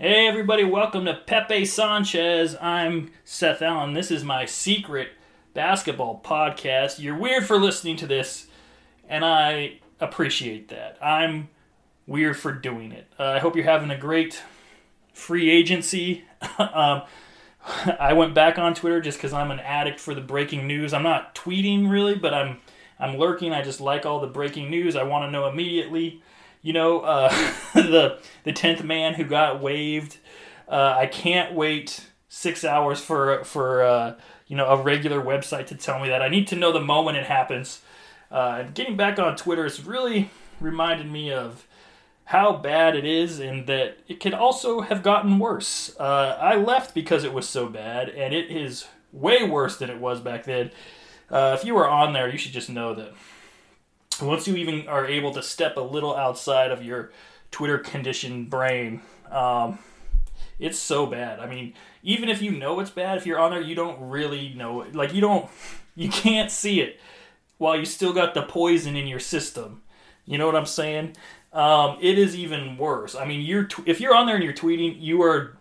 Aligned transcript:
Hey, 0.00 0.28
everybody, 0.28 0.62
welcome 0.62 1.06
to 1.06 1.14
Pepe 1.26 1.64
Sanchez. 1.64 2.54
I'm 2.60 3.10
Seth 3.24 3.62
Allen. 3.62 3.94
This 3.94 4.12
is 4.12 4.22
my 4.22 4.44
secret 4.44 5.08
basketball 5.54 6.22
podcast. 6.24 7.00
You're 7.00 7.18
weird 7.18 7.44
for 7.44 7.58
listening 7.58 7.96
to 7.96 8.06
this, 8.06 8.46
and 9.08 9.24
I 9.24 9.80
appreciate 9.98 10.68
that. 10.68 10.98
I'm 11.02 11.48
weird 12.06 12.36
for 12.36 12.52
doing 12.52 12.92
it. 12.92 13.08
Uh, 13.18 13.24
I 13.24 13.38
hope 13.40 13.56
you're 13.56 13.64
having 13.64 13.90
a 13.90 13.98
great 13.98 14.40
free 15.14 15.50
agency. 15.50 16.22
um, 16.60 17.02
I 17.98 18.12
went 18.12 18.34
back 18.34 18.56
on 18.56 18.74
Twitter 18.74 19.00
just 19.00 19.18
because 19.18 19.32
I'm 19.32 19.50
an 19.50 19.58
addict 19.58 19.98
for 19.98 20.14
the 20.14 20.20
breaking 20.20 20.68
news. 20.68 20.94
I'm 20.94 21.02
not 21.02 21.34
tweeting 21.34 21.90
really, 21.90 22.14
but 22.14 22.32
I'm 22.32 22.58
I'm 23.00 23.16
lurking. 23.16 23.52
I 23.52 23.62
just 23.62 23.80
like 23.80 24.06
all 24.06 24.20
the 24.20 24.28
breaking 24.28 24.70
news. 24.70 24.94
I 24.94 25.02
want 25.02 25.26
to 25.26 25.30
know 25.32 25.48
immediately 25.48 26.22
you 26.68 26.74
know, 26.74 27.00
uh, 27.00 27.30
the 27.74 28.18
the 28.44 28.52
tenth 28.52 28.84
man 28.84 29.14
who 29.14 29.24
got 29.24 29.62
waived. 29.62 30.18
Uh, 30.68 30.94
I 30.98 31.06
can't 31.06 31.54
wait 31.54 32.04
six 32.28 32.62
hours 32.62 33.00
for 33.00 33.42
for 33.44 33.82
uh, 33.82 34.16
you 34.46 34.54
know 34.54 34.66
a 34.66 34.76
regular 34.76 35.18
website 35.18 35.66
to 35.68 35.74
tell 35.74 35.98
me 35.98 36.10
that. 36.10 36.20
I 36.20 36.28
need 36.28 36.46
to 36.48 36.56
know 36.56 36.70
the 36.70 36.82
moment 36.82 37.16
it 37.16 37.24
happens. 37.24 37.80
Uh, 38.30 38.64
getting 38.74 38.98
back 38.98 39.18
on 39.18 39.34
Twitter 39.34 39.62
has 39.62 39.82
really 39.82 40.30
reminded 40.60 41.10
me 41.10 41.32
of 41.32 41.66
how 42.26 42.54
bad 42.54 42.94
it 42.94 43.06
is, 43.06 43.40
and 43.40 43.66
that 43.66 43.96
it 44.06 44.20
could 44.20 44.34
also 44.34 44.82
have 44.82 45.02
gotten 45.02 45.38
worse. 45.38 45.96
Uh, 45.98 46.36
I 46.38 46.56
left 46.56 46.94
because 46.94 47.24
it 47.24 47.32
was 47.32 47.48
so 47.48 47.66
bad, 47.70 48.10
and 48.10 48.34
it 48.34 48.50
is 48.50 48.86
way 49.10 49.42
worse 49.42 49.78
than 49.78 49.88
it 49.88 49.98
was 49.98 50.20
back 50.20 50.44
then. 50.44 50.70
Uh, 51.30 51.56
if 51.58 51.64
you 51.64 51.74
were 51.74 51.88
on 51.88 52.12
there, 52.12 52.28
you 52.28 52.36
should 52.36 52.52
just 52.52 52.68
know 52.68 52.94
that 52.94 53.14
once 54.26 54.46
you 54.48 54.56
even 54.56 54.88
are 54.88 55.06
able 55.06 55.32
to 55.34 55.42
step 55.42 55.76
a 55.76 55.80
little 55.80 56.16
outside 56.16 56.70
of 56.70 56.82
your 56.82 57.12
Twitter 57.50 57.78
conditioned 57.78 58.50
brain, 58.50 59.00
um, 59.30 59.78
it's 60.58 60.78
so 60.78 61.06
bad. 61.06 61.40
I 61.40 61.46
mean, 61.46 61.74
even 62.02 62.28
if 62.28 62.42
you 62.42 62.50
know 62.50 62.80
it's 62.80 62.90
bad, 62.90 63.18
if 63.18 63.26
you're 63.26 63.38
on 63.38 63.50
there, 63.50 63.60
you 63.60 63.74
don't 63.74 64.08
really 64.08 64.54
know 64.54 64.82
it. 64.82 64.94
Like 64.94 65.14
you 65.14 65.20
don't, 65.20 65.48
you 65.94 66.08
can't 66.08 66.50
see 66.50 66.80
it 66.80 67.00
while 67.58 67.76
you 67.76 67.84
still 67.84 68.12
got 68.12 68.34
the 68.34 68.42
poison 68.42 68.96
in 68.96 69.06
your 69.06 69.20
system. 69.20 69.82
You 70.24 70.38
know 70.38 70.46
what 70.46 70.56
I'm 70.56 70.66
saying? 70.66 71.16
Um, 71.52 71.98
it 72.00 72.18
is 72.18 72.36
even 72.36 72.76
worse. 72.76 73.14
I 73.14 73.24
mean, 73.24 73.40
you're 73.40 73.68
if 73.86 74.00
you're 74.00 74.14
on 74.14 74.26
there 74.26 74.34
and 74.34 74.44
you're 74.44 74.52
tweeting, 74.52 75.00
you 75.00 75.22
are 75.22 75.56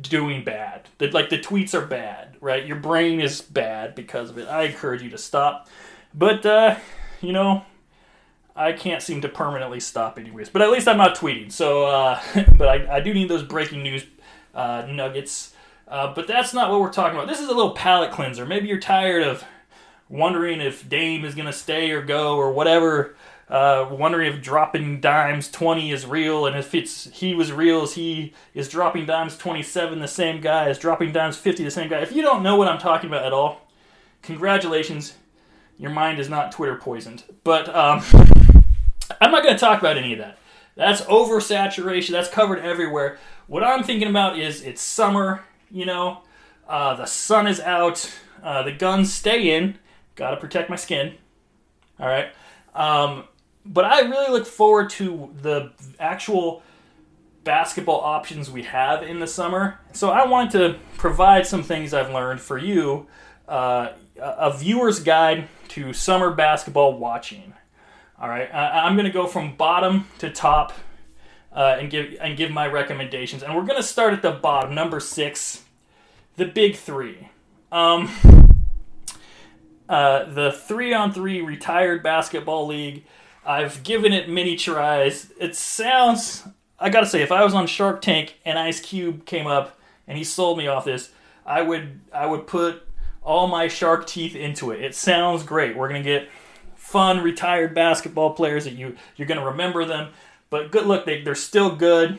doing 0.00 0.44
bad. 0.44 0.88
The, 0.98 1.10
like 1.10 1.30
the 1.30 1.38
tweets 1.38 1.74
are 1.74 1.84
bad, 1.84 2.36
right? 2.40 2.64
Your 2.64 2.76
brain 2.76 3.20
is 3.20 3.40
bad 3.40 3.94
because 3.94 4.30
of 4.30 4.38
it. 4.38 4.46
I 4.48 4.64
encourage 4.64 5.02
you 5.02 5.10
to 5.10 5.18
stop. 5.18 5.68
But 6.14 6.44
uh, 6.44 6.76
you 7.20 7.32
know, 7.32 7.64
I 8.60 8.72
can't 8.72 9.02
seem 9.02 9.22
to 9.22 9.28
permanently 9.28 9.80
stop 9.80 10.18
anyways. 10.18 10.50
But 10.50 10.60
at 10.60 10.70
least 10.70 10.86
I'm 10.86 10.98
not 10.98 11.16
tweeting. 11.16 11.50
So, 11.50 11.86
uh, 11.86 12.20
but 12.58 12.68
I, 12.68 12.96
I, 12.96 13.00
do 13.00 13.14
need 13.14 13.28
those 13.28 13.42
breaking 13.42 13.82
news 13.82 14.04
uh, 14.54 14.86
nuggets. 14.88 15.54
Uh, 15.88 16.12
but 16.14 16.26
that's 16.26 16.52
not 16.52 16.70
what 16.70 16.80
we're 16.80 16.92
talking 16.92 17.16
about. 17.16 17.26
This 17.26 17.40
is 17.40 17.48
a 17.48 17.54
little 17.54 17.72
palate 17.72 18.12
cleanser. 18.12 18.44
Maybe 18.44 18.68
you're 18.68 18.78
tired 18.78 19.22
of 19.22 19.44
wondering 20.10 20.60
if 20.60 20.88
Dame 20.88 21.24
is 21.24 21.34
going 21.34 21.46
to 21.46 21.52
stay 21.52 21.90
or 21.90 22.02
go 22.02 22.36
or 22.36 22.52
whatever. 22.52 23.16
Uh, 23.48 23.88
wondering 23.90 24.32
if 24.32 24.40
dropping 24.40 25.00
dimes 25.00 25.50
20 25.50 25.90
is 25.90 26.06
real 26.06 26.46
and 26.46 26.56
if 26.56 26.72
it's 26.72 27.10
he 27.10 27.34
was 27.34 27.50
real 27.50 27.82
as 27.82 27.94
he 27.94 28.32
is 28.54 28.68
dropping 28.68 29.06
dimes 29.06 29.36
27 29.36 29.98
the 29.98 30.06
same 30.06 30.40
guy 30.40 30.68
as 30.68 30.78
dropping 30.78 31.10
dimes 31.10 31.36
50 31.36 31.64
the 31.64 31.70
same 31.70 31.88
guy. 31.88 31.98
If 31.98 32.12
you 32.12 32.22
don't 32.22 32.44
know 32.44 32.54
what 32.54 32.68
I'm 32.68 32.78
talking 32.78 33.10
about 33.10 33.24
at 33.24 33.32
all, 33.32 33.68
congratulations. 34.22 35.14
Your 35.78 35.90
mind 35.90 36.20
is 36.20 36.28
not 36.28 36.52
Twitter 36.52 36.76
poisoned. 36.76 37.24
But 37.42 37.74
um, 37.74 38.02
I'm 39.20 39.30
not 39.30 39.42
going 39.42 39.54
to 39.54 39.60
talk 39.60 39.80
about 39.80 39.98
any 39.98 40.12
of 40.12 40.18
that. 40.18 40.38
That's 40.76 41.02
oversaturation. 41.02 42.10
That's 42.10 42.28
covered 42.28 42.60
everywhere. 42.60 43.18
What 43.46 43.62
I'm 43.62 43.82
thinking 43.82 44.08
about 44.08 44.38
is 44.38 44.62
it's 44.62 44.80
summer, 44.80 45.44
you 45.70 45.84
know, 45.84 46.22
uh, 46.68 46.94
the 46.94 47.06
sun 47.06 47.46
is 47.46 47.60
out, 47.60 48.10
uh, 48.42 48.62
the 48.62 48.72
guns 48.72 49.12
stay 49.12 49.56
in. 49.56 49.78
Got 50.14 50.30
to 50.30 50.36
protect 50.36 50.70
my 50.70 50.76
skin. 50.76 51.14
All 51.98 52.06
right. 52.06 52.32
Um, 52.74 53.24
but 53.66 53.84
I 53.84 54.00
really 54.00 54.30
look 54.30 54.46
forward 54.46 54.90
to 54.90 55.34
the 55.42 55.72
actual 55.98 56.62
basketball 57.44 58.00
options 58.00 58.50
we 58.50 58.62
have 58.62 59.02
in 59.02 59.18
the 59.18 59.26
summer. 59.26 59.80
So 59.92 60.10
I 60.10 60.26
wanted 60.26 60.52
to 60.52 60.78
provide 60.96 61.46
some 61.46 61.62
things 61.62 61.92
I've 61.92 62.12
learned 62.12 62.40
for 62.40 62.58
you, 62.58 63.06
uh, 63.48 63.92
a 64.18 64.56
viewer's 64.56 65.00
guide 65.00 65.48
to 65.68 65.92
summer 65.92 66.32
basketball 66.32 66.98
watching. 66.98 67.54
All 68.20 68.28
right, 68.28 68.52
uh, 68.52 68.70
I'm 68.74 68.96
going 68.96 69.06
to 69.06 69.12
go 69.12 69.26
from 69.26 69.56
bottom 69.56 70.06
to 70.18 70.30
top 70.30 70.74
uh, 71.54 71.78
and 71.80 71.88
give 71.90 72.18
and 72.20 72.36
give 72.36 72.50
my 72.50 72.66
recommendations, 72.66 73.42
and 73.42 73.56
we're 73.56 73.64
going 73.64 73.78
to 73.80 73.82
start 73.82 74.12
at 74.12 74.20
the 74.20 74.32
bottom, 74.32 74.74
number 74.74 75.00
six, 75.00 75.64
the 76.36 76.44
big 76.44 76.76
three. 76.76 77.30
Um, 77.72 78.10
uh, 79.88 80.24
the 80.24 80.52
three 80.52 80.92
on 80.92 81.14
three 81.14 81.40
retired 81.40 82.02
basketball 82.02 82.66
league. 82.66 83.04
I've 83.46 83.82
given 83.84 84.12
it 84.12 84.28
many 84.28 84.54
tries. 84.54 85.32
It 85.40 85.56
sounds. 85.56 86.46
I 86.78 86.90
gotta 86.90 87.06
say, 87.06 87.22
if 87.22 87.32
I 87.32 87.42
was 87.42 87.54
on 87.54 87.66
Shark 87.66 88.02
Tank 88.02 88.34
and 88.44 88.58
Ice 88.58 88.80
Cube 88.80 89.24
came 89.24 89.46
up 89.46 89.80
and 90.06 90.18
he 90.18 90.24
sold 90.24 90.58
me 90.58 90.66
off 90.66 90.84
this, 90.84 91.10
I 91.46 91.62
would 91.62 92.00
I 92.12 92.26
would 92.26 92.46
put 92.46 92.82
all 93.22 93.46
my 93.46 93.68
shark 93.68 94.06
teeth 94.06 94.36
into 94.36 94.72
it. 94.72 94.82
It 94.82 94.94
sounds 94.94 95.42
great. 95.42 95.74
We're 95.74 95.88
gonna 95.88 96.02
get 96.02 96.28
fun 96.90 97.22
retired 97.22 97.72
basketball 97.72 98.34
players 98.34 98.64
that 98.64 98.74
you 98.74 98.96
you're 99.16 99.28
going 99.28 99.38
to 99.38 99.46
remember 99.46 99.84
them. 99.84 100.12
But 100.50 100.72
good 100.72 100.86
look, 100.86 101.06
they, 101.06 101.22
they're 101.22 101.36
still 101.36 101.74
good. 101.76 102.18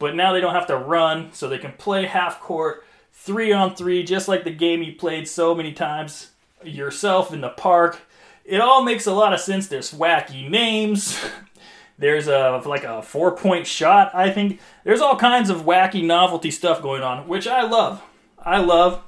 But 0.00 0.16
now 0.16 0.32
they 0.32 0.40
don't 0.40 0.54
have 0.54 0.66
to 0.66 0.76
run, 0.76 1.32
so 1.32 1.48
they 1.48 1.58
can 1.58 1.74
play 1.74 2.06
half 2.06 2.40
court, 2.40 2.84
three 3.12 3.52
on 3.52 3.76
three, 3.76 4.02
just 4.02 4.26
like 4.26 4.42
the 4.42 4.50
game 4.50 4.82
you 4.82 4.92
played 4.94 5.28
so 5.28 5.54
many 5.54 5.72
times 5.72 6.32
yourself 6.64 7.32
in 7.32 7.40
the 7.40 7.50
park. 7.50 8.00
It 8.44 8.60
all 8.60 8.82
makes 8.82 9.06
a 9.06 9.14
lot 9.14 9.32
of 9.32 9.38
sense. 9.38 9.68
There's 9.68 9.92
wacky 9.92 10.50
names. 10.50 11.16
There's 11.98 12.26
a 12.26 12.60
like 12.66 12.82
a 12.82 13.02
four 13.02 13.36
point 13.36 13.68
shot. 13.68 14.12
I 14.12 14.30
think 14.30 14.58
there's 14.82 15.00
all 15.00 15.14
kinds 15.14 15.50
of 15.50 15.60
wacky 15.60 16.04
novelty 16.04 16.50
stuff 16.50 16.82
going 16.82 17.02
on, 17.02 17.28
which 17.28 17.46
I 17.46 17.62
love. 17.62 18.02
I 18.40 18.58
love. 18.58 19.04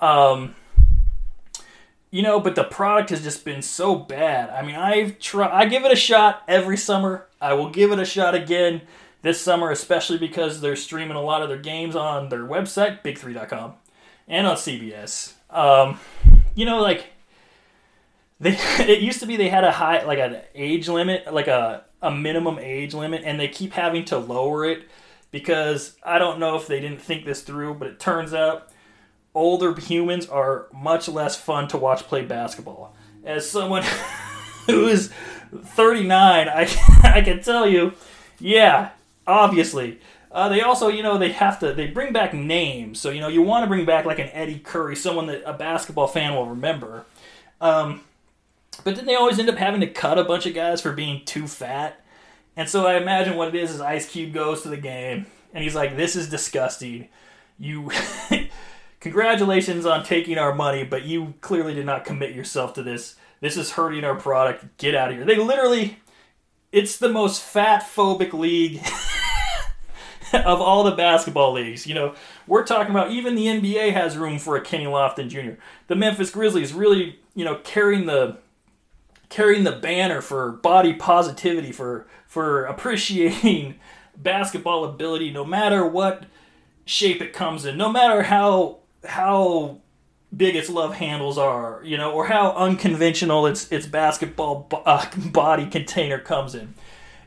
Um, 0.00 0.56
you 2.14 2.22
know, 2.22 2.38
but 2.38 2.54
the 2.54 2.62
product 2.62 3.10
has 3.10 3.24
just 3.24 3.44
been 3.44 3.60
so 3.60 3.96
bad. 3.96 4.48
I 4.48 4.64
mean, 4.64 4.76
I've 4.76 5.18
tried. 5.18 5.50
I 5.50 5.64
give 5.64 5.84
it 5.84 5.90
a 5.90 5.96
shot 5.96 6.44
every 6.46 6.76
summer. 6.76 7.26
I 7.40 7.54
will 7.54 7.70
give 7.70 7.90
it 7.90 7.98
a 7.98 8.04
shot 8.04 8.36
again 8.36 8.82
this 9.22 9.40
summer, 9.40 9.72
especially 9.72 10.18
because 10.18 10.60
they're 10.60 10.76
streaming 10.76 11.16
a 11.16 11.20
lot 11.20 11.42
of 11.42 11.48
their 11.48 11.58
games 11.58 11.96
on 11.96 12.28
their 12.28 12.44
website, 12.44 13.02
big3.com, 13.02 13.72
and 14.28 14.46
on 14.46 14.54
CBS. 14.54 15.32
Um, 15.50 15.98
you 16.54 16.64
know, 16.64 16.80
like 16.80 17.06
they, 18.38 18.56
it 18.78 19.00
used 19.00 19.18
to 19.18 19.26
be 19.26 19.36
they 19.36 19.48
had 19.48 19.64
a 19.64 19.72
high, 19.72 20.04
like 20.04 20.20
an 20.20 20.40
age 20.54 20.88
limit, 20.88 21.34
like 21.34 21.48
a 21.48 21.82
a 22.00 22.12
minimum 22.12 22.60
age 22.60 22.94
limit, 22.94 23.22
and 23.24 23.40
they 23.40 23.48
keep 23.48 23.72
having 23.72 24.04
to 24.04 24.18
lower 24.18 24.64
it 24.64 24.88
because 25.32 25.96
I 26.04 26.20
don't 26.20 26.38
know 26.38 26.54
if 26.54 26.68
they 26.68 26.78
didn't 26.78 27.02
think 27.02 27.24
this 27.24 27.42
through, 27.42 27.74
but 27.74 27.88
it 27.88 27.98
turns 27.98 28.32
out 28.32 28.68
older 29.34 29.78
humans 29.78 30.26
are 30.26 30.66
much 30.72 31.08
less 31.08 31.36
fun 31.36 31.68
to 31.68 31.76
watch 31.76 32.04
play 32.04 32.22
basketball. 32.22 32.94
As 33.24 33.48
someone 33.50 33.82
who 34.66 34.86
is 34.86 35.10
39, 35.52 36.48
I, 36.48 36.62
I 37.02 37.20
can 37.22 37.42
tell 37.42 37.66
you, 37.66 37.94
yeah, 38.38 38.90
obviously. 39.26 40.00
Uh, 40.30 40.48
they 40.48 40.62
also, 40.62 40.88
you 40.88 41.02
know, 41.02 41.16
they 41.16 41.30
have 41.32 41.60
to, 41.60 41.72
they 41.72 41.86
bring 41.86 42.12
back 42.12 42.34
names. 42.34 43.00
So, 43.00 43.10
you 43.10 43.20
know, 43.20 43.28
you 43.28 43.42
want 43.42 43.64
to 43.64 43.68
bring 43.68 43.84
back 43.84 44.04
like 44.04 44.18
an 44.18 44.30
Eddie 44.32 44.58
Curry, 44.58 44.96
someone 44.96 45.26
that 45.26 45.42
a 45.46 45.52
basketball 45.52 46.08
fan 46.08 46.34
will 46.34 46.46
remember. 46.46 47.04
Um, 47.60 48.00
but 48.82 48.96
then 48.96 49.06
they 49.06 49.14
always 49.14 49.38
end 49.38 49.48
up 49.48 49.56
having 49.56 49.80
to 49.80 49.86
cut 49.86 50.18
a 50.18 50.24
bunch 50.24 50.46
of 50.46 50.54
guys 50.54 50.80
for 50.80 50.92
being 50.92 51.24
too 51.24 51.46
fat. 51.46 52.00
And 52.56 52.68
so 52.68 52.86
I 52.86 52.96
imagine 52.96 53.36
what 53.36 53.48
it 53.48 53.54
is 53.54 53.70
is 53.70 53.80
Ice 53.80 54.08
Cube 54.08 54.32
goes 54.32 54.62
to 54.62 54.68
the 54.68 54.76
game 54.76 55.26
and 55.52 55.62
he's 55.62 55.74
like, 55.74 55.96
this 55.96 56.16
is 56.16 56.28
disgusting. 56.28 57.08
You. 57.58 57.90
congratulations 59.04 59.84
on 59.84 60.02
taking 60.02 60.38
our 60.38 60.54
money, 60.54 60.82
but 60.82 61.04
you 61.04 61.34
clearly 61.42 61.74
did 61.74 61.84
not 61.84 62.06
commit 62.06 62.34
yourself 62.34 62.72
to 62.72 62.82
this. 62.82 63.16
This 63.42 63.58
is 63.58 63.72
hurting 63.72 64.02
our 64.02 64.14
product. 64.14 64.78
Get 64.78 64.94
out 64.94 65.10
of 65.10 65.16
here. 65.16 65.26
They 65.26 65.36
literally, 65.36 65.98
it's 66.72 66.96
the 66.96 67.10
most 67.10 67.42
fat 67.42 67.82
phobic 67.82 68.32
league 68.32 68.80
of 70.32 70.58
all 70.58 70.84
the 70.84 70.92
basketball 70.92 71.52
leagues. 71.52 71.86
You 71.86 71.94
know, 71.94 72.14
we're 72.46 72.64
talking 72.64 72.92
about 72.92 73.10
even 73.10 73.34
the 73.34 73.44
NBA 73.44 73.92
has 73.92 74.16
room 74.16 74.38
for 74.38 74.56
a 74.56 74.62
Kenny 74.62 74.86
Lofton 74.86 75.28
Jr. 75.28 75.60
The 75.86 75.96
Memphis 75.96 76.30
Grizzlies 76.30 76.72
really, 76.72 77.18
you 77.34 77.44
know, 77.44 77.56
carrying 77.56 78.06
the 78.06 78.38
carrying 79.28 79.64
the 79.64 79.72
banner 79.72 80.22
for 80.22 80.52
body 80.52 80.94
positivity 80.94 81.72
for 81.72 82.06
for 82.26 82.64
appreciating 82.64 83.74
basketball 84.16 84.82
ability 84.86 85.30
no 85.30 85.44
matter 85.44 85.84
what 85.84 86.24
shape 86.86 87.20
it 87.20 87.32
comes 87.32 87.64
in 87.64 87.76
no 87.76 87.90
matter 87.90 88.22
how 88.24 88.78
how 89.06 89.78
big 90.36 90.56
its 90.56 90.68
love 90.68 90.94
handles 90.94 91.38
are, 91.38 91.80
you 91.84 91.96
know, 91.96 92.12
or 92.12 92.26
how 92.26 92.52
unconventional 92.52 93.46
its 93.46 93.70
its 93.70 93.86
basketball 93.86 94.68
uh, 94.86 95.06
body 95.32 95.66
container 95.66 96.18
comes 96.18 96.54
in, 96.54 96.74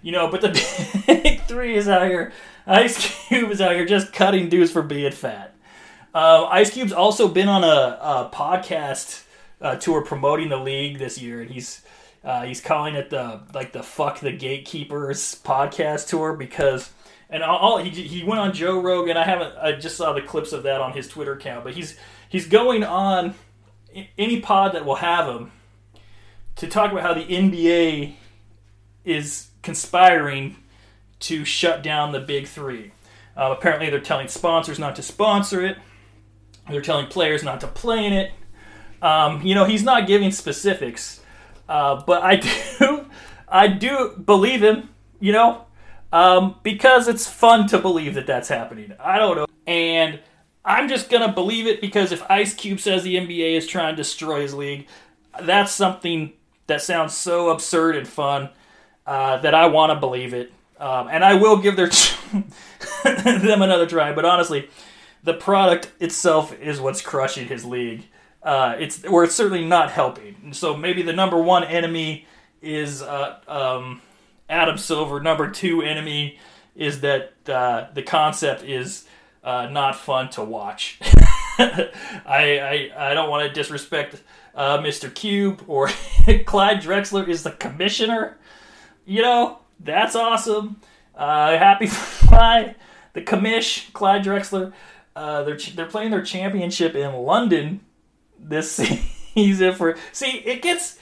you 0.02 0.12
know. 0.12 0.30
But 0.30 0.42
the 0.42 1.04
big 1.08 1.42
three 1.44 1.76
is 1.76 1.88
out 1.88 2.08
here. 2.08 2.32
Ice 2.66 3.28
Cube 3.28 3.52
is 3.52 3.62
out 3.62 3.74
here 3.74 3.86
just 3.86 4.12
cutting 4.12 4.50
dudes 4.50 4.72
for 4.72 4.82
being 4.82 5.12
fat. 5.12 5.56
Uh, 6.14 6.46
Ice 6.46 6.72
Cube's 6.72 6.92
also 6.92 7.28
been 7.28 7.48
on 7.48 7.64
a, 7.64 7.68
a 8.02 8.32
podcast 8.34 9.24
uh, 9.62 9.76
tour 9.76 10.04
promoting 10.04 10.50
the 10.50 10.58
league 10.58 10.98
this 10.98 11.22
year, 11.22 11.42
and 11.42 11.52
he's 11.52 11.84
uh, 12.24 12.44
he's 12.44 12.60
calling 12.60 12.96
it 12.96 13.10
the 13.10 13.42
like 13.54 13.72
the 13.72 13.84
fuck 13.84 14.20
the 14.20 14.32
gatekeepers 14.32 15.40
podcast 15.44 16.08
tour 16.08 16.34
because 16.34 16.92
and 17.30 17.44
all 17.44 17.78
he, 17.78 17.90
he 17.90 18.24
went 18.24 18.40
on 18.40 18.54
Joe 18.54 18.80
Rogan. 18.80 19.18
I 19.18 19.24
haven't 19.24 19.56
I 19.58 19.74
just 19.74 19.98
saw 19.98 20.14
the 20.14 20.22
clips 20.22 20.54
of 20.54 20.64
that 20.64 20.82
on 20.82 20.94
his 20.94 21.08
Twitter 21.08 21.34
account, 21.34 21.64
but 21.64 21.74
he's 21.74 21.98
he's 22.30 22.48
going 22.48 22.84
on 22.84 23.36
any 24.18 24.40
pod 24.42 24.74
that 24.74 24.86
will 24.86 24.96
have 24.96 25.28
him 25.28 25.52
to 26.56 26.68
talk 26.68 26.92
about 26.92 27.04
how 27.04 27.14
the 27.14 27.26
NBA 27.26 28.16
is 29.06 29.48
conspiring 29.62 30.58
to 31.20 31.46
shut 31.46 31.82
down 31.82 32.12
the 32.12 32.20
big 32.20 32.48
three. 32.48 32.92
Uh, 33.36 33.56
apparently, 33.58 33.90
they're 33.90 34.00
telling 34.00 34.28
sponsors 34.28 34.80
not 34.80 34.96
to 34.96 35.04
sponsor 35.04 35.66
it. 35.66 35.78
They're 36.70 36.82
telling 36.82 37.08
players 37.08 37.44
not 37.44 37.62
to 37.62 37.68
play 37.68 38.06
in 38.06 38.14
it. 38.14 38.32
Um, 39.02 39.42
you 39.44 39.54
know, 39.54 39.66
he's 39.66 39.84
not 39.84 40.08
giving 40.08 40.32
specifics, 40.32 41.22
uh, 41.70 42.04
but 42.06 42.24
I 42.24 42.36
do, 42.80 43.06
I 43.48 43.68
do 43.68 44.22
believe 44.24 44.64
him. 44.64 44.90
You 45.20 45.32
know, 45.32 45.66
um, 46.12 46.56
because 46.64 47.08
it's 47.08 47.28
fun 47.28 47.68
to 47.68 47.80
believe 47.80 48.14
that 48.16 48.28
that's 48.28 48.50
happening. 48.50 48.94
I 49.00 49.20
don't 49.20 49.36
know, 49.38 49.48
and 49.66 50.20
I'm 50.64 50.90
just 50.90 51.10
gonna 51.10 51.32
believe 51.32 51.68
it 51.68 51.82
because 51.82 52.12
if 52.12 52.30
Ice 52.30 52.54
Cube 52.54 52.80
says 52.80 53.04
the 53.04 53.16
NBA 53.16 53.56
is 53.56 53.68
trying 53.68 53.94
to 53.94 53.96
destroy 53.96 54.42
his 54.42 54.54
league, 54.54 54.88
that's 55.42 55.72
something 55.72 56.34
that 56.68 56.82
sounds 56.82 57.16
so 57.16 57.50
absurd 57.50 57.96
and 57.96 58.08
fun 58.08 58.50
uh, 59.06 59.38
that 59.38 59.54
I 59.54 59.68
want 59.68 59.92
to 59.92 60.00
believe 60.00 60.34
it. 60.34 60.52
Um, 60.80 61.08
and 61.08 61.24
I 61.24 61.34
will 61.34 61.58
give 61.58 61.76
their 61.76 61.88
them 63.04 63.62
another 63.62 63.88
try. 63.88 64.14
But 64.14 64.26
honestly, 64.26 64.70
the 65.24 65.34
product 65.34 65.92
itself 66.00 66.54
is 66.60 66.80
what's 66.80 67.02
crushing 67.02 67.48
his 67.48 67.66
league. 67.66 68.06
Uh, 68.44 68.76
it's 68.78 69.04
or 69.06 69.24
it's 69.24 69.34
certainly 69.36 69.66
not 69.66 69.92
helping. 69.92 70.54
So 70.54 70.78
maybe 70.78 71.02
the 71.02 71.14
number 71.14 71.42
one 71.42 71.64
enemy 71.64 72.28
is 72.62 73.02
uh, 73.02 73.40
um, 73.48 74.02
Adam 74.50 74.78
Silver. 74.78 75.20
Number 75.20 75.50
two 75.50 75.82
enemy 75.82 76.40
is 76.76 77.02
that 77.02 77.34
uh, 77.48 77.88
the 77.94 78.04
concept 78.04 78.64
is 78.64 79.06
uh, 79.44 79.68
not 79.68 79.96
fun 79.96 80.30
to 80.32 80.44
watch. 80.44 81.00
I, 81.60 82.90
I 82.96 83.10
I 83.10 83.14
don't 83.14 83.30
want 83.30 83.48
to 83.48 83.54
disrespect 83.54 84.22
uh, 84.54 84.78
Mr. 84.80 85.14
Cube 85.14 85.64
or 85.68 85.88
Clyde 86.46 86.82
Drexler 86.82 87.28
is 87.28 87.44
the 87.44 87.52
commissioner. 87.52 88.38
You 89.06 89.22
know 89.22 89.60
that's 89.80 90.16
awesome. 90.16 90.82
Uh, 91.16 91.58
happy 91.58 91.88
for 91.88 92.76
the 93.14 93.22
commish 93.22 93.92
Clyde 93.94 94.24
Drexler. 94.24 94.74
Uh, 95.16 95.44
they're 95.44 95.58
they're 95.58 95.88
playing 95.88 96.12
their 96.12 96.24
championship 96.24 96.96
in 96.96 97.14
London 97.14 97.82
this 98.40 98.72
season. 98.72 99.74
For 99.74 99.98
see, 100.12 100.38
it 100.40 100.62
gets 100.62 100.97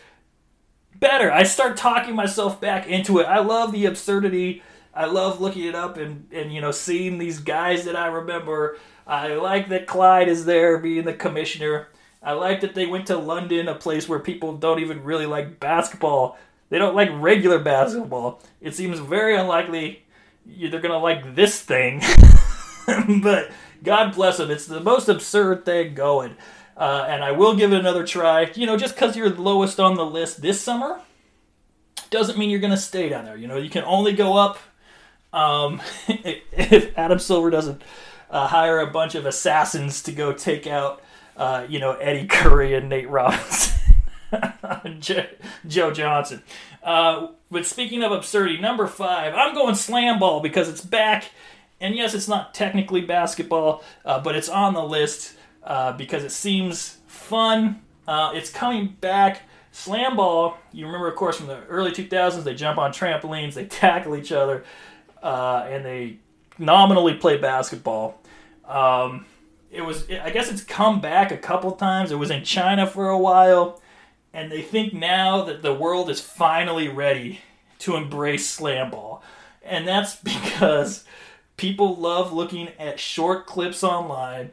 better. 1.00 1.32
I 1.32 1.44
start 1.44 1.78
talking 1.78 2.16
myself 2.16 2.60
back 2.60 2.88
into 2.88 3.20
it. 3.20 3.26
I 3.26 3.40
love 3.40 3.72
the 3.72 3.86
absurdity. 3.86 4.64
I 4.94 5.06
love 5.06 5.42
looking 5.42 5.66
it 5.66 5.76
up 5.76 5.98
and 5.98 6.28
and 6.32 6.54
you 6.54 6.62
know 6.62 6.72
seeing 6.72 7.18
these 7.18 7.40
guys 7.40 7.86
that 7.86 7.96
I 7.96 8.08
remember. 8.08 8.78
I 9.06 9.36
like 9.36 9.70
that 9.70 9.88
Clyde 9.88 10.30
is 10.30 10.46
there 10.46 10.78
being 10.80 11.06
the 11.06 11.14
commissioner. 11.14 11.90
I 12.24 12.32
like 12.32 12.62
that 12.62 12.74
they 12.74 12.88
went 12.88 13.08
to 13.08 13.18
London, 13.18 13.68
a 13.68 13.76
place 13.76 14.10
where 14.10 14.20
people 14.20 14.58
don't 14.58 14.80
even 14.80 15.04
really 15.04 15.28
like 15.28 15.60
basketball. 15.60 16.38
They 16.70 16.80
don't 16.80 16.96
like 16.96 17.10
regular 17.14 17.60
basketball. 17.60 18.42
It 18.62 18.74
seems 18.74 18.98
very 18.98 19.36
unlikely 19.36 20.04
they're 20.46 20.80
gonna 20.80 20.98
like 20.98 21.36
this 21.36 21.62
thing. 21.62 22.02
but 23.22 23.52
God 23.84 24.16
bless 24.16 24.38
them. 24.38 24.50
It's 24.50 24.66
the 24.66 24.80
most 24.80 25.10
absurd 25.10 25.66
thing 25.66 25.94
going. 25.94 26.36
Uh, 26.78 27.06
and 27.08 27.24
I 27.24 27.32
will 27.32 27.56
give 27.56 27.72
it 27.72 27.80
another 27.80 28.06
try. 28.06 28.52
You 28.54 28.66
know, 28.66 28.78
just 28.78 28.96
because 28.96 29.16
you're 29.16 29.30
the 29.30 29.42
lowest 29.42 29.80
on 29.80 29.96
the 29.96 30.06
list 30.06 30.42
this 30.42 30.60
summer 30.62 31.00
doesn't 32.10 32.38
mean 32.38 32.50
you're 32.50 32.60
going 32.60 32.72
to 32.72 32.78
stay 32.78 33.10
down 33.10 33.26
there. 33.26 33.38
You 33.38 33.48
know, 33.48 33.58
you 33.58 33.70
can 33.70 33.84
only 33.84 34.14
go 34.14 34.38
up 34.38 34.58
um, 35.34 35.82
if 36.08 36.98
Adam 36.98 37.20
Silver 37.20 37.50
doesn't 37.50 37.82
uh, 38.30 38.48
hire 38.48 38.80
a 38.80 38.88
bunch 38.88 39.16
of 39.16 39.26
assassins 39.26 40.02
to 40.04 40.12
go 40.12 40.34
take 40.34 40.68
out, 40.68 41.02
uh, 41.38 41.66
you 41.70 41.80
know, 41.80 41.94
Eddie 41.94 42.28
Curry 42.28 42.74
and 42.74 42.90
Nate 42.90 43.10
Robinson. 43.10 43.74
Joe 45.68 45.92
Johnson. 45.92 46.44
Uh, 46.84 47.28
but 47.52 47.66
speaking 47.66 48.04
of 48.04 48.12
absurdity, 48.12 48.60
number 48.60 48.88
five, 48.88 49.34
I'm 49.34 49.54
going 49.54 49.76
slam 49.76 50.20
ball 50.20 50.40
because 50.40 50.70
it's 50.70 50.82
back. 50.82 51.26
And 51.80 51.96
yes, 51.96 52.14
it's 52.14 52.28
not 52.28 52.54
technically 52.54 53.02
basketball, 53.02 53.84
uh, 54.06 54.22
but 54.22 54.36
it's 54.36 54.50
on 54.50 54.74
the 54.74 54.84
list 54.84 55.35
uh, 55.66 55.92
because 55.94 56.24
it 56.24 56.32
seems 56.32 57.00
fun. 57.08 57.82
Uh, 58.08 58.32
it's 58.34 58.50
coming 58.50 58.96
back. 59.02 59.42
Slam 59.72 60.16
ball, 60.16 60.58
you 60.72 60.86
remember, 60.86 61.10
of 61.10 61.16
course, 61.16 61.36
from 61.36 61.48
the 61.48 61.62
early 61.66 61.92
2000s, 61.92 62.44
they 62.46 62.56
jump 62.56 62.78
on 62.78 62.94
trampolines, 62.94 63.56
they 63.56 63.66
tackle 63.84 64.16
each 64.16 64.32
other, 64.32 64.64
uh, 65.22 65.68
and 65.70 65.84
they 65.84 66.20
nominally 66.58 67.16
play 67.16 67.38
basketball. 67.38 68.22
Um, 68.66 69.26
it 69.70 69.82
was, 69.82 70.10
I 70.10 70.30
guess 70.30 70.50
it's 70.50 70.64
come 70.64 71.02
back 71.02 71.32
a 71.32 71.38
couple 71.38 71.74
times. 71.74 72.12
It 72.12 72.16
was 72.16 72.32
in 72.32 72.46
China 72.46 72.88
for 72.88 73.10
a 73.10 73.18
while 73.18 73.82
and 74.36 74.52
they 74.52 74.62
think 74.62 74.94
now 74.94 75.46
that 75.46 75.62
the 75.62 75.74
world 75.74 76.10
is 76.10 76.20
finally 76.20 76.90
ready 76.90 77.40
to 77.80 77.96
embrace 77.96 78.50
slam 78.50 78.92
ball. 78.92 79.24
And 79.64 79.88
that's 79.88 80.16
because 80.24 81.06
people 81.56 81.96
love 81.96 82.34
looking 82.34 82.68
at 82.78 83.00
short 83.00 83.46
clips 83.46 83.82
online 83.82 84.52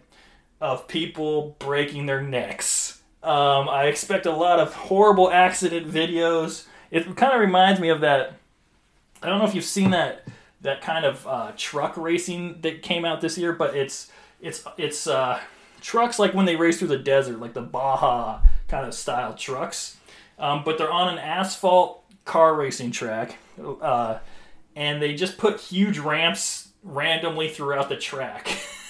of 0.62 0.86
people 0.86 1.56
breaking 1.58 2.06
their 2.06 2.22
necks. 2.22 3.02
Um, 3.20 3.68
I 3.68 3.86
expect 3.86 4.26
a 4.26 4.30
lot 4.30 4.60
of 4.60 4.72
horrible 4.72 5.28
accident 5.28 5.90
videos. 5.90 6.66
It 6.92 7.16
kind 7.16 7.34
of 7.34 7.40
reminds 7.40 7.80
me 7.80 7.88
of 7.88 8.00
that. 8.02 8.34
I 9.22 9.28
don't 9.28 9.40
know 9.40 9.44
if 9.44 9.56
you've 9.56 9.64
seen 9.64 9.90
that 9.90 10.24
that 10.60 10.80
kind 10.80 11.04
of 11.04 11.26
uh, 11.26 11.52
truck 11.56 11.96
racing 11.96 12.60
that 12.60 12.82
came 12.82 13.04
out 13.04 13.20
this 13.20 13.36
year, 13.36 13.52
but 13.52 13.76
it's 13.76 14.10
it's 14.40 14.64
it's 14.78 15.08
uh, 15.08 15.40
trucks 15.80 16.20
like 16.20 16.32
when 16.32 16.46
they 16.46 16.54
race 16.54 16.78
through 16.78 16.88
the 16.88 16.98
desert, 16.98 17.40
like 17.40 17.54
the 17.54 17.62
Baja 17.62 18.40
kind 18.68 18.86
of 18.86 18.94
style 18.94 19.34
trucks. 19.34 19.96
Um, 20.38 20.62
but 20.64 20.78
they're 20.78 20.92
on 20.92 21.08
an 21.08 21.18
asphalt 21.18 22.04
car 22.24 22.54
racing 22.54 22.92
track, 22.92 23.36
uh, 23.80 24.18
and 24.76 25.02
they 25.02 25.14
just 25.14 25.38
put 25.38 25.58
huge 25.60 25.98
ramps 25.98 26.68
randomly 26.84 27.48
throughout 27.48 27.88
the 27.88 27.96
track. 27.96 28.48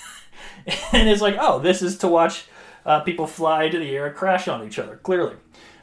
and 0.92 1.08
it's 1.08 1.22
like, 1.22 1.36
oh, 1.40 1.58
this 1.58 1.82
is 1.82 1.98
to 1.98 2.08
watch 2.08 2.46
uh, 2.84 3.00
people 3.00 3.26
fly 3.26 3.68
to 3.68 3.78
the 3.78 3.96
air 3.96 4.06
and 4.06 4.16
crash 4.16 4.48
on 4.48 4.66
each 4.66 4.78
other. 4.78 4.96
Clearly, 4.96 5.36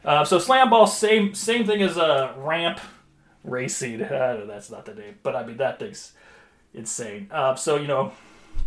uh, 0.04 0.26
so 0.26 0.40
slam 0.40 0.70
ball, 0.70 0.88
same 0.88 1.34
same 1.34 1.66
thing 1.66 1.82
as 1.82 1.98
a 1.98 2.04
uh, 2.04 2.34
ramp 2.38 2.80
racing. 3.44 4.00
that's 4.00 4.70
not 4.70 4.86
the 4.86 4.96
name, 4.96 5.18
but 5.24 5.36
I 5.36 5.46
mean 5.46 5.58
that 5.58 5.80
thing's 5.80 6.14
insane. 6.74 7.28
Uh, 7.32 7.56
so 7.56 7.78
you 7.78 7.88
know, 7.88 8.14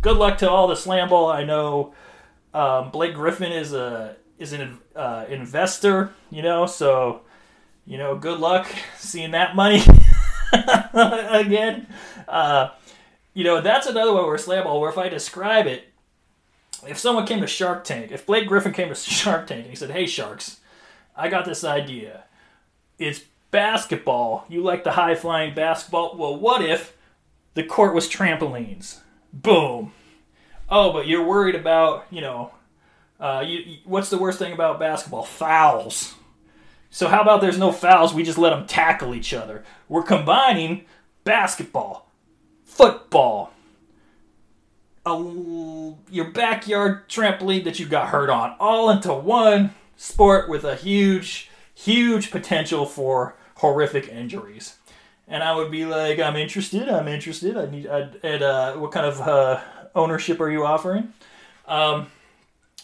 good 0.01 0.17
luck 0.17 0.37
to 0.39 0.49
all 0.49 0.67
the 0.67 0.75
slam 0.75 1.09
ball. 1.09 1.29
I 1.29 1.43
know 1.43 1.93
um, 2.53 2.91
Blake 2.91 3.15
Griffin 3.15 3.51
is 3.51 3.73
a 3.73 4.15
is 4.39 4.53
an 4.53 4.79
uh, 4.95 5.25
investor, 5.29 6.11
you 6.29 6.41
know, 6.41 6.65
so 6.65 7.21
you 7.85 7.97
know, 7.97 8.15
good 8.15 8.39
luck 8.39 8.67
seeing 8.97 9.31
that 9.31 9.55
money 9.55 9.83
again. 10.93 11.87
Uh, 12.27 12.69
you 13.33 13.43
know, 13.43 13.61
that's 13.61 13.87
another 13.87 14.13
one 14.13 14.25
where 14.25 14.37
Slamball, 14.37 14.79
where 14.79 14.89
if 14.89 14.97
I 14.97 15.09
describe 15.09 15.67
it, 15.67 15.92
if 16.87 16.97
someone 16.97 17.25
came 17.25 17.41
to 17.41 17.47
Shark 17.47 17.83
Tank, 17.83 18.11
if 18.11 18.25
Blake 18.25 18.47
Griffin 18.47 18.73
came 18.73 18.89
to 18.89 18.95
Shark 18.95 19.47
Tank 19.47 19.61
and 19.61 19.69
he 19.69 19.75
said, 19.75 19.91
"Hey 19.91 20.05
Sharks, 20.05 20.59
I 21.15 21.29
got 21.29 21.45
this 21.45 21.63
idea. 21.63 22.23
It's 22.97 23.21
basketball. 23.53 24.45
You 24.49 24.61
like 24.61 24.83
the 24.83 24.91
high 24.91 25.15
flying 25.15 25.53
basketball? 25.53 26.17
Well, 26.17 26.35
what 26.35 26.63
if 26.63 26.97
the 27.53 27.63
court 27.63 27.93
was 27.93 28.09
trampolines? 28.09 28.99
Boom. 29.31 29.93
Oh, 30.69 30.91
but 30.91 31.07
you're 31.07 31.25
worried 31.25 31.55
about, 31.55 32.07
you 32.09 32.21
know, 32.21 32.51
uh, 33.19 33.43
you, 33.45 33.77
what's 33.85 34.09
the 34.09 34.17
worst 34.17 34.39
thing 34.39 34.53
about 34.53 34.79
basketball? 34.79 35.23
Fouls. 35.23 36.15
So 36.89 37.07
how 37.07 37.21
about 37.21 37.41
there's 37.41 37.57
no 37.57 37.71
fouls? 37.71 38.13
We 38.13 38.23
just 38.23 38.37
let 38.37 38.49
them 38.49 38.65
tackle 38.65 39.13
each 39.13 39.33
other. 39.33 39.63
We're 39.87 40.03
combining 40.03 40.85
basketball, 41.23 42.09
football, 42.65 43.52
a, 45.05 45.93
your 46.09 46.31
backyard 46.31 47.07
trampoline 47.09 47.63
that 47.65 47.79
you 47.79 47.85
got 47.85 48.09
hurt 48.09 48.29
on, 48.29 48.55
all 48.59 48.89
into 48.89 49.13
one 49.13 49.73
sport 49.97 50.49
with 50.49 50.63
a 50.63 50.75
huge, 50.75 51.49
huge 51.73 52.31
potential 52.31 52.85
for 52.85 53.35
horrific 53.57 54.07
injuries. 54.07 54.75
And 55.27 55.43
I 55.43 55.55
would 55.55 55.71
be 55.71 55.85
like, 55.85 56.19
I'm 56.19 56.35
interested. 56.35 56.89
I'm 56.89 57.07
interested. 57.07 57.57
I 57.57 57.65
need. 57.65 57.87
I'd, 57.87 58.19
and 58.23 58.43
uh, 58.43 58.73
what 58.75 58.91
kind 58.91 59.05
of 59.05 59.21
uh, 59.21 59.61
ownership 59.95 60.39
are 60.41 60.51
you 60.51 60.65
offering? 60.65 61.13
Um, 61.67 62.07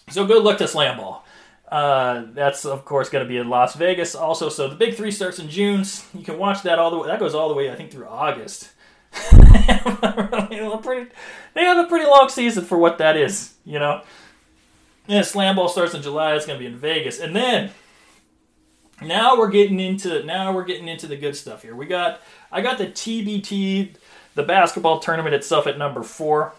so 0.10 0.26
good 0.26 0.44
luck 0.44 0.58
to 0.60 0.68
Slam 0.68 0.98
Ball. 0.98 1.26
Uh, 1.70 2.26
that's 2.34 2.66
of 2.66 2.84
course 2.84 3.10
going 3.10 3.24
to 3.24 3.30
be 3.30 3.38
in 3.38 3.50
Las 3.50 3.76
Vegas. 3.76 4.16
Also, 4.16 4.50
so 4.50 4.68
the 4.68 4.76
Big 4.76 4.96
Three 4.96 5.12
starts 5.12 5.38
in 5.38 5.50
June. 5.50 5.84
You 6.14 6.24
can 6.24 6.40
watch 6.40 6.64
that 6.64 6.80
all 6.80 6.90
the 6.90 6.98
way. 6.98 7.08
That 7.08 7.20
goes 7.20 7.36
all 7.36 7.50
the 7.50 7.56
way, 7.56 7.70
I 7.70 7.76
think, 7.76 7.92
through 7.92 8.08
August. 8.08 8.72
They, 9.12 10.56
have 10.58 10.74
a 10.74 10.80
pretty, 10.82 11.10
they 11.54 11.64
have 11.64 11.84
a 11.84 11.88
pretty 11.88 12.06
long 12.06 12.30
season 12.30 12.64
for 12.64 12.78
what 12.78 12.98
that 13.00 13.18
is, 13.18 13.54
you 13.66 13.80
know. 13.80 14.02
And 15.08 15.26
Slam 15.26 15.56
Ball 15.56 15.68
starts 15.68 15.94
in 15.94 16.02
July. 16.02 16.36
It's 16.36 16.46
going 16.46 16.60
to 16.60 16.64
be 16.64 16.72
in 16.72 16.78
Vegas, 16.78 17.20
and 17.20 17.36
then 17.36 17.72
now 19.02 19.38
we're 19.38 19.50
getting 19.50 19.80
into 19.80 20.24
now 20.24 20.54
we're 20.54 20.66
getting 20.66 20.88
into 20.88 21.08
the 21.08 21.18
good 21.18 21.36
stuff 21.36 21.64
here. 21.64 21.76
We 21.76 21.86
got 21.86 22.22
I 22.52 22.62
got 22.62 22.78
the 22.78 22.88
TBT, 22.88 23.96
the 24.36 24.44
basketball 24.44 25.00
tournament 25.00 25.34
itself 25.34 25.68
at 25.68 25.78
number 25.78 26.04
four. 26.04 26.54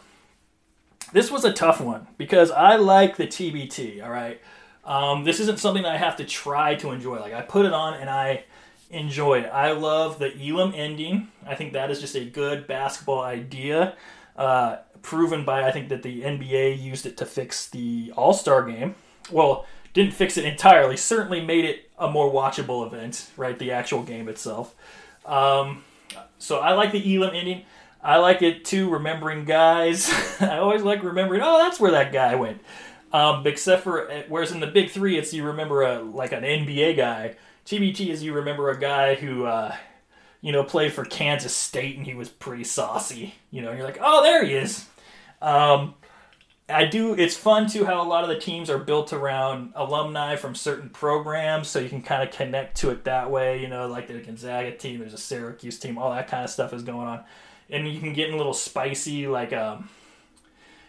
This 1.13 1.31
was 1.31 1.45
a 1.45 1.53
tough 1.53 1.81
one 1.81 2.07
because 2.19 2.51
I 2.51 2.77
like 2.77 3.17
the 3.17 3.27
TBT. 3.27 4.03
All 4.03 4.11
right, 4.11 4.41
um, 4.85 5.25
this 5.25 5.41
isn't 5.41 5.59
something 5.59 5.85
I 5.85 5.97
have 5.97 6.17
to 6.17 6.25
try 6.25 6.75
to 6.77 6.91
enjoy. 6.91 7.21
Like 7.21 7.35
I 7.35 7.43
put 7.43 7.67
it 7.67 7.73
on 7.73 7.95
and 7.95 8.09
I 8.09 8.45
enjoy. 8.91 9.43
I 9.43 9.73
love 9.73 10.19
the 10.19 10.33
Elam 10.37 10.73
ending. 10.75 11.29
I 11.47 11.55
think 11.55 11.73
that 11.73 11.91
is 11.91 12.01
just 12.01 12.15
a 12.15 12.25
good 12.25 12.67
basketball 12.67 13.21
idea. 13.23 13.97
Uh, 14.37 14.77
proven 15.03 15.45
by 15.45 15.67
I 15.67 15.73
think 15.73 15.89
that 15.89 16.03
the 16.03 16.23
NBA 16.23 16.81
used 16.81 17.07
it 17.07 17.17
to 17.19 17.27
fix 17.27 17.69
the 17.69 18.13
All 18.17 18.33
Star 18.33 18.65
game. 18.65 18.95
Well, 19.31 19.67
didn't 19.93 20.15
fix 20.15 20.37
it 20.37 20.45
entirely. 20.45 20.97
Certainly 20.97 21.45
made 21.45 21.65
it 21.65 21.91
a 21.99 22.11
more 22.11 22.31
watchable 22.33 22.87
event. 22.87 23.31
Right, 23.37 23.59
the 23.59 23.73
actual 23.73 24.03
game 24.03 24.29
itself. 24.29 24.75
Um, 25.25 25.85
so 26.39 26.59
I 26.59 26.73
like 26.73 26.93
the 26.93 27.17
Elam 27.17 27.35
ending. 27.35 27.65
I 28.03 28.17
like 28.17 28.43
it 28.43 28.65
too. 28.65 28.89
Remembering 28.89 29.45
guys, 29.45 30.11
I 30.41 30.59
always 30.59 30.83
like 30.83 31.03
remembering. 31.03 31.43
Oh, 31.43 31.59
that's 31.59 31.79
where 31.79 31.93
that 31.93 32.13
guy 32.13 32.35
went. 32.35 32.61
Um, 33.13 33.45
except 33.47 33.83
for 33.83 34.09
whereas 34.29 34.53
in 34.53 34.61
the 34.61 34.67
big 34.69 34.91
three, 34.91 35.19
it's 35.19 35.33
you 35.33 35.45
remember 35.45 35.83
a 35.83 36.01
like 36.01 36.33
an 36.33 36.43
NBA 36.45 36.97
guy. 36.97 37.37
TBT 37.71 38.09
is 38.09 38.21
you 38.21 38.33
remember 38.33 38.69
a 38.71 38.81
guy 38.81 39.15
who 39.15 39.45
uh, 39.45 39.73
you 40.41 40.51
know 40.51 40.65
played 40.65 40.93
for 40.93 41.05
Kansas 41.05 41.55
State 41.55 41.97
and 41.97 42.05
he 42.05 42.15
was 42.15 42.29
pretty 42.29 42.65
saucy. 42.65 43.37
You 43.53 43.63
know, 43.63 43.71
you're 43.71 43.85
like, 43.85 43.99
oh, 44.01 44.25
there 44.25 44.45
he 44.45 44.55
is. 44.55 44.87
Um, 45.41 45.95
I 46.69 46.87
do. 46.87 47.15
It's 47.15 47.37
fun 47.37 47.69
too 47.69 47.85
how 47.85 48.03
a 48.03 48.09
lot 48.09 48.25
of 48.25 48.29
the 48.29 48.41
teams 48.41 48.71
are 48.71 48.79
built 48.79 49.13
around 49.13 49.73
alumni 49.77 50.35
from 50.35 50.57
certain 50.57 50.89
programs, 50.89 51.69
so 51.69 51.79
you 51.79 51.89
can 51.89 52.03
kind 52.03 52.29
of 52.29 52.35
connect 52.35 52.79
to 52.79 52.91
it 52.91 53.05
that 53.05 53.31
way. 53.31 53.63
You 53.63 53.69
know, 53.69 53.87
like 53.87 54.09
the 54.09 54.15
Gonzaga 54.15 54.77
team, 54.77 54.99
there's 54.99 55.15
a 55.15 55.19
Syracuse 55.19 55.79
team, 55.79 55.97
all 55.97 56.11
that 56.11 56.27
kind 56.27 56.43
of 56.43 56.51
stuff 56.51 56.73
is 56.73 56.83
going 56.83 57.07
on, 57.07 57.23
and 57.71 57.87
you 57.87 58.01
can 58.01 58.15
get 58.15 58.27
in 58.27 58.35
a 58.35 58.37
little 58.37 58.53
spicy, 58.53 59.29
like 59.29 59.53
um, 59.53 59.89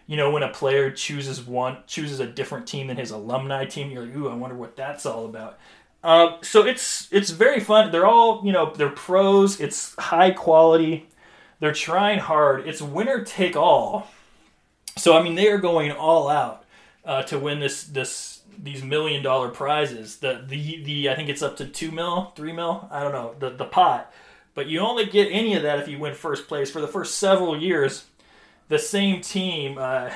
you 0.08 0.18
know, 0.18 0.32
when 0.32 0.42
a 0.42 0.50
player 0.50 0.90
chooses 0.90 1.46
one 1.46 1.78
chooses 1.86 2.20
a 2.20 2.26
different 2.26 2.68
team 2.68 2.88
than 2.88 2.98
his 2.98 3.12
alumni 3.12 3.66
team, 3.66 3.92
you're 3.92 4.04
like, 4.04 4.16
ooh, 4.16 4.30
I 4.30 4.34
wonder 4.34 4.56
what 4.56 4.76
that's 4.76 5.06
all 5.06 5.26
about. 5.26 5.60
Uh, 6.03 6.38
so 6.41 6.65
it's 6.65 7.08
it's 7.12 7.29
very 7.29 7.60
fun. 7.60 7.91
They're 7.91 8.08
all 8.08 8.41
you 8.43 8.51
know 8.51 8.74
they're 8.74 8.89
pros. 8.89 9.60
It's 9.60 9.96
high 9.96 10.31
quality. 10.31 11.08
They're 11.60 11.74
trying 11.74 12.20
hard. 12.20 12.67
It's 12.67 12.81
winner 12.81 13.24
take 13.24 13.55
all 13.55 14.08
so 14.98 15.17
I 15.17 15.24
mean, 15.24 15.36
they 15.36 15.48
are 15.48 15.58
going 15.58 15.91
all 15.91 16.29
out 16.29 16.65
uh, 17.05 17.24
to 17.24 17.39
win 17.39 17.60
this 17.60 17.84
this 17.84 18.41
these 18.58 18.84
million 18.84 19.24
dollar 19.24 19.50
prizes. 19.50 20.17
The 20.17 20.43
the 20.48 20.84
the 20.84 21.10
I 21.10 21.15
think 21.15 21.29
it's 21.29 21.41
up 21.41 21.58
to 21.58 21.65
two 21.65 21.91
mil, 21.91 22.34
three 22.36 22.53
mil. 22.53 22.88
I 22.91 23.01
don't 23.01 23.12
know 23.12 23.36
the 23.39 23.50
the 23.50 23.65
pot, 23.65 24.12
but 24.53 24.67
you 24.67 24.79
only 24.79 25.05
get 25.05 25.29
any 25.31 25.55
of 25.55 25.63
that 25.63 25.79
if 25.79 25.88
you 25.88 25.98
win 25.98 26.13
first 26.13 26.48
place. 26.48 26.70
For 26.70 26.81
the 26.81 26.88
first 26.88 27.17
several 27.17 27.60
years, 27.60 28.05
the 28.67 28.79
same 28.79 29.22
team 29.22 29.77
uh, 29.77 30.12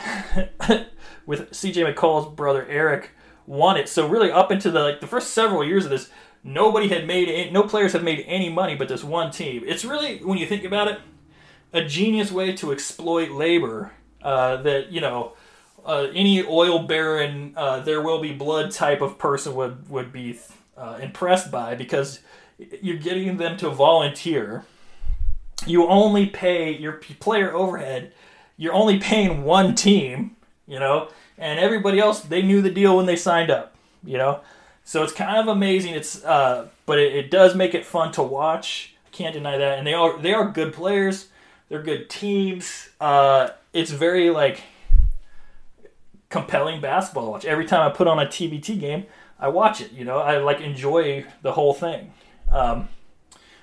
with 1.25 1.51
CJ 1.51 1.94
McCollum's 1.94 2.36
brother 2.36 2.65
Eric 2.70 3.12
won 3.48 3.78
it. 3.78 3.90
So 3.90 4.08
really, 4.08 4.32
up 4.32 4.52
into 4.52 4.72
the 4.72 4.82
like 4.82 5.02
the 5.02 5.08
first 5.08 5.32
several 5.32 5.64
years 5.64 5.86
of 5.86 5.92
this, 5.92 6.10
nobody 6.44 6.88
had 6.90 7.08
made 7.08 7.28
it. 7.28 7.52
no 7.52 7.64
players 7.64 7.94
have 7.94 8.04
made 8.04 8.24
any 8.28 8.50
money 8.50 8.75
but 8.75 8.88
this 8.88 9.04
one 9.04 9.32
team. 9.32 9.64
It's 9.66 9.86
really 9.86 10.18
when 10.20 10.38
you 10.38 10.46
think 10.46 10.64
about 10.64 10.88
it, 10.88 11.00
a 11.74 11.84
genius 11.84 12.32
way 12.32 12.54
to 12.54 12.72
exploit 12.72 13.32
labor 13.32 13.92
uh, 14.22 14.58
that 14.58 14.92
you 14.92 15.02
know 15.02 15.34
uh, 15.86 16.08
any 16.14 16.44
oil 16.44 16.80
baron, 16.80 17.54
uh, 17.56 17.80
there 17.80 18.02
will 18.02 18.20
be 18.20 18.34
blood 18.34 18.72
type 18.72 19.02
of 19.02 19.18
person 19.18 19.56
would 19.56 19.90
would 19.90 20.12
be 20.12 20.40
uh, 20.78 21.00
impressed 21.02 21.52
by 21.52 21.75
because 21.75 22.20
you're 22.82 22.98
getting 22.98 23.38
them 23.38 23.58
to 23.58 23.70
volunteer. 23.70 24.66
You 25.66 25.88
only 25.88 26.28
pay 26.28 26.72
your 26.72 26.94
player 26.94 27.54
overhead. 27.54 28.14
You're 28.58 28.74
only 28.74 29.00
paying 29.00 29.44
one 29.44 29.75
team, 29.75 30.36
you 30.68 30.80
know, 30.80 31.10
and 31.38 31.60
everybody 31.60 32.00
else 32.00 32.22
they 32.22 32.42
knew 32.42 32.62
the 32.62 32.70
deal 32.70 32.98
when 32.98 33.06
they 33.06 33.15
signed 33.15 33.51
up, 33.51 33.75
you 34.04 34.18
know. 34.18 34.42
So 34.84 35.04
it's 35.04 35.13
kind 35.13 35.38
of 35.38 35.48
amazing. 35.48 35.96
It's 35.96 36.24
uh, 36.24 36.68
but 36.86 37.00
it, 37.00 37.15
it 37.15 37.32
does 37.32 37.56
make 37.56 37.74
it 37.74 37.86
fun 37.86 38.12
to 38.13 38.24
watch. 38.24 38.94
Can't 39.12 39.34
deny 39.34 39.58
that, 39.58 39.77
and 39.77 39.88
they 39.88 39.94
are 39.94 40.18
they 40.18 40.34
are 40.34 40.50
good 40.50 40.74
players. 40.74 41.27
They're 41.70 41.82
good 41.82 42.10
teams. 42.10 42.89
Uh, 43.00 43.50
it's 43.74 43.92
very 43.92 44.30
like 44.30 44.63
compelling 46.30 46.82
basketball 46.82 47.32
watch. 47.32 47.46
Every 47.46 47.65
time 47.65 47.89
I 47.89 47.94
put 47.94 48.08
on 48.08 48.20
a 48.20 48.25
TBT 48.25 48.80
game, 48.80 49.06
I 49.39 49.48
watch 49.48 49.82
it. 49.82 49.92
You 49.92 50.06
know, 50.06 50.20
I 50.20 50.38
like 50.38 50.62
enjoy 50.62 51.25
the 51.42 51.54
whole 51.54 51.74
thing. 51.74 52.13
Um, 52.51 52.89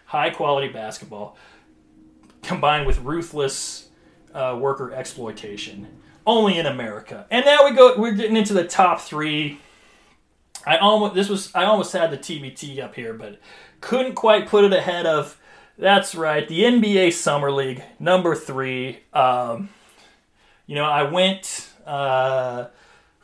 high 0.07 0.31
quality 0.31 0.69
basketball 0.69 1.37
combined 2.43 2.87
with 2.87 2.99
ruthless 3.01 3.89
uh, 4.35 4.57
worker 4.61 4.93
exploitation, 4.93 5.87
only 6.27 6.59
in 6.59 6.67
America. 6.67 7.27
And 7.31 7.45
now 7.45 7.65
we 7.65 7.75
go. 7.75 7.97
We're 7.99 8.13
getting 8.13 8.37
into 8.37 8.55
the 8.55 8.65
top 8.65 9.01
three. 9.01 9.59
I 10.67 10.79
almost 10.79 11.15
this 11.15 11.29
was 11.29 11.55
I 11.55 11.65
almost 11.65 11.93
had 11.93 12.11
the 12.11 12.19
TBT 12.19 12.81
up 12.83 12.95
here, 12.95 13.15
but 13.15 13.41
couldn't 13.81 14.15
quite 14.15 14.49
put 14.49 14.65
it 14.65 14.73
ahead 14.73 15.07
of. 15.07 15.39
That's 15.79 16.15
right, 16.15 16.47
the 16.47 16.63
NBA 16.63 17.13
Summer 17.15 17.51
League 17.51 17.83
number 17.99 18.35
three. 18.35 19.01
Um, 19.13 19.71
you 20.67 20.75
know, 20.75 20.85
I 20.85 21.03
went 21.05 21.71
uh, 21.87 22.67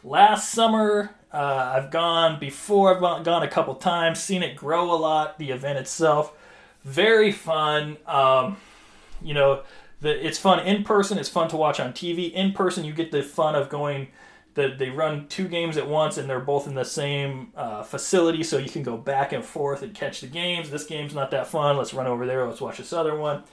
last 0.02 0.50
summer. 0.50 1.14
Uh, 1.32 1.74
I've 1.76 1.90
gone 1.90 2.40
before. 2.40 2.96
I've 2.96 3.24
gone 3.24 3.42
a 3.42 3.48
couple 3.48 3.74
times, 3.74 4.18
seen 4.18 4.42
it 4.42 4.56
grow 4.56 4.90
a 4.92 4.96
lot. 4.96 5.38
The 5.38 5.50
event 5.50 5.78
itself, 5.78 6.32
very 6.84 7.30
fun. 7.30 7.98
Um, 8.06 8.56
you 9.22 9.34
know, 9.34 9.62
the, 10.00 10.26
it's 10.26 10.38
fun 10.38 10.60
in 10.66 10.84
person. 10.84 11.18
It's 11.18 11.28
fun 11.28 11.48
to 11.48 11.56
watch 11.56 11.80
on 11.80 11.92
TV. 11.92 12.32
In 12.32 12.52
person, 12.52 12.84
you 12.84 12.92
get 12.92 13.10
the 13.10 13.22
fun 13.22 13.54
of 13.54 13.68
going. 13.68 14.08
The, 14.54 14.74
they 14.76 14.90
run 14.90 15.28
two 15.28 15.46
games 15.46 15.76
at 15.76 15.88
once, 15.88 16.18
and 16.18 16.28
they're 16.28 16.40
both 16.40 16.66
in 16.66 16.74
the 16.74 16.84
same 16.84 17.52
uh, 17.56 17.82
facility, 17.82 18.42
so 18.42 18.58
you 18.58 18.70
can 18.70 18.82
go 18.82 18.96
back 18.96 19.32
and 19.32 19.44
forth 19.44 19.82
and 19.82 19.94
catch 19.94 20.20
the 20.20 20.26
games. 20.26 20.70
This 20.70 20.84
game's 20.84 21.14
not 21.14 21.30
that 21.30 21.46
fun. 21.46 21.76
Let's 21.76 21.94
run 21.94 22.06
over 22.06 22.26
there. 22.26 22.46
Let's 22.46 22.60
watch 22.60 22.78
this 22.78 22.92
other 22.92 23.14
one. 23.14 23.44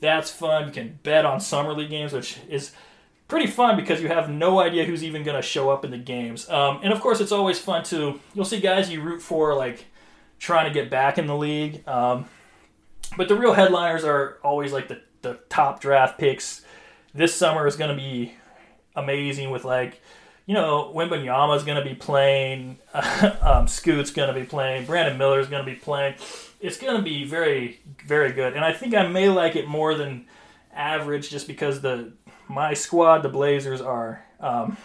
That's 0.00 0.30
fun. 0.30 0.66
You 0.66 0.72
can 0.72 0.98
bet 1.02 1.24
on 1.24 1.40
summer 1.40 1.72
league 1.72 1.90
games, 1.90 2.12
which 2.12 2.38
is 2.48 2.72
pretty 3.28 3.46
fun 3.46 3.76
because 3.76 4.02
you 4.02 4.08
have 4.08 4.28
no 4.28 4.60
idea 4.60 4.84
who's 4.84 5.02
even 5.02 5.22
going 5.22 5.36
to 5.36 5.42
show 5.42 5.70
up 5.70 5.84
in 5.84 5.90
the 5.90 5.98
games. 5.98 6.50
Um, 6.50 6.80
and 6.82 6.92
of 6.92 7.00
course, 7.00 7.20
it's 7.20 7.32
always 7.32 7.58
fun 7.58 7.82
to 7.84 8.20
you'll 8.34 8.44
see 8.44 8.60
guys 8.60 8.90
you 8.90 9.00
root 9.00 9.22
for 9.22 9.54
like 9.54 9.86
trying 10.38 10.66
to 10.66 10.74
get 10.74 10.90
back 10.90 11.18
in 11.18 11.26
the 11.26 11.36
league. 11.36 11.86
Um, 11.88 12.26
but 13.16 13.28
the 13.28 13.36
real 13.36 13.54
headliners 13.54 14.04
are 14.04 14.38
always 14.42 14.72
like 14.72 14.88
the, 14.88 15.00
the 15.22 15.38
top 15.48 15.80
draft 15.80 16.18
picks. 16.18 16.62
This 17.14 17.34
summer 17.34 17.66
is 17.66 17.76
going 17.76 17.90
to 17.90 17.96
be 17.96 18.34
amazing 18.94 19.50
with 19.50 19.64
like 19.64 20.00
you 20.46 20.54
know 20.54 20.92
Wembanyama 20.94 21.56
is 21.56 21.64
going 21.64 21.82
to 21.82 21.88
be 21.88 21.94
playing, 21.94 22.78
um, 23.40 23.68
Scoot's 23.68 24.10
going 24.10 24.32
to 24.32 24.38
be 24.38 24.46
playing, 24.46 24.86
Brandon 24.86 25.16
Miller 25.16 25.40
is 25.40 25.48
going 25.48 25.64
to 25.64 25.70
be 25.70 25.76
playing. 25.76 26.14
It's 26.60 26.78
going 26.78 26.96
to 26.96 27.02
be 27.02 27.24
very 27.24 27.80
very 28.04 28.32
good, 28.32 28.54
and 28.54 28.64
I 28.64 28.72
think 28.72 28.94
I 28.94 29.06
may 29.06 29.28
like 29.28 29.56
it 29.56 29.66
more 29.66 29.94
than 29.94 30.26
average 30.74 31.30
just 31.30 31.46
because 31.46 31.80
the 31.80 32.12
my 32.48 32.74
squad, 32.74 33.22
the 33.22 33.28
Blazers, 33.28 33.80
are 33.80 34.24
um, 34.40 34.76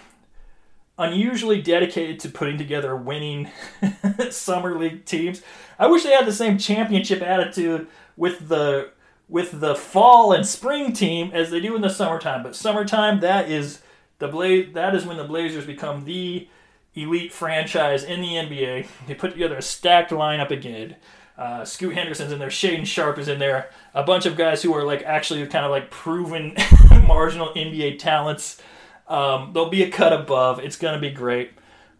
unusually 0.97 1.61
dedicated 1.61 2.19
to 2.21 2.29
putting 2.29 2.57
together 2.57 2.95
winning 2.95 3.49
summer 4.29 4.77
league 4.77 5.05
teams. 5.05 5.41
I 5.77 5.87
wish 5.87 6.03
they 6.03 6.11
had 6.11 6.25
the 6.25 6.33
same 6.33 6.57
championship 6.57 7.21
attitude 7.21 7.87
with 8.15 8.47
the 8.47 8.91
with 9.29 9.59
the 9.59 9.75
fall 9.75 10.31
and 10.31 10.45
spring 10.45 10.93
team 10.93 11.31
as 11.33 11.51
they 11.51 11.59
do 11.59 11.75
in 11.75 11.81
the 11.81 11.89
summertime. 11.89 12.43
But 12.43 12.55
summertime, 12.55 13.19
that 13.19 13.49
is 13.49 13.81
the 14.19 14.27
Bla- 14.27 14.71
that 14.73 14.95
is 14.95 15.05
when 15.05 15.17
the 15.17 15.23
Blazers 15.23 15.65
become 15.65 16.05
the 16.05 16.47
elite 16.95 17.31
franchise 17.31 18.03
in 18.03 18.21
the 18.21 18.35
NBA. 18.35 18.87
They 19.07 19.13
put 19.13 19.33
together 19.33 19.57
a 19.57 19.61
stacked 19.61 20.11
lineup 20.11 20.49
again. 20.49 20.95
Uh, 21.37 21.63
Scoot 21.63 21.93
Henderson's 21.93 22.31
in 22.31 22.39
there. 22.39 22.49
Shaedon 22.49 22.85
Sharpe 22.85 23.19
is 23.19 23.27
in 23.27 23.37
there. 23.37 23.69
A 23.93 24.01
bunch 24.01 24.25
of 24.25 24.35
guys 24.35 24.63
who 24.63 24.73
are 24.73 24.83
like 24.83 25.03
actually 25.03 25.45
kind 25.47 25.65
of 25.65 25.71
like 25.71 25.91
proven 25.91 26.55
marginal 27.05 27.49
NBA 27.53 27.99
talents. 27.99 28.59
Um, 29.07 29.51
there'll 29.53 29.69
be 29.69 29.83
a 29.83 29.91
cut 29.91 30.13
above. 30.13 30.59
It's 30.59 30.77
gonna 30.77 30.99
be 30.99 31.11
great. 31.11 31.51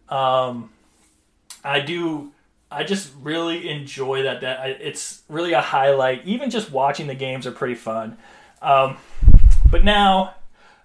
Um, 0.08 0.70
I 1.62 1.80
do. 1.80 2.32
I 2.70 2.84
just 2.84 3.12
really 3.22 3.68
enjoy 3.68 4.22
that. 4.24 4.42
That 4.42 4.80
it's 4.80 5.22
really 5.28 5.52
a 5.52 5.60
highlight. 5.60 6.26
Even 6.26 6.50
just 6.50 6.70
watching 6.70 7.06
the 7.06 7.14
games 7.14 7.46
are 7.46 7.52
pretty 7.52 7.74
fun. 7.74 8.18
Um, 8.60 8.98
but 9.70 9.84
now, 9.84 10.34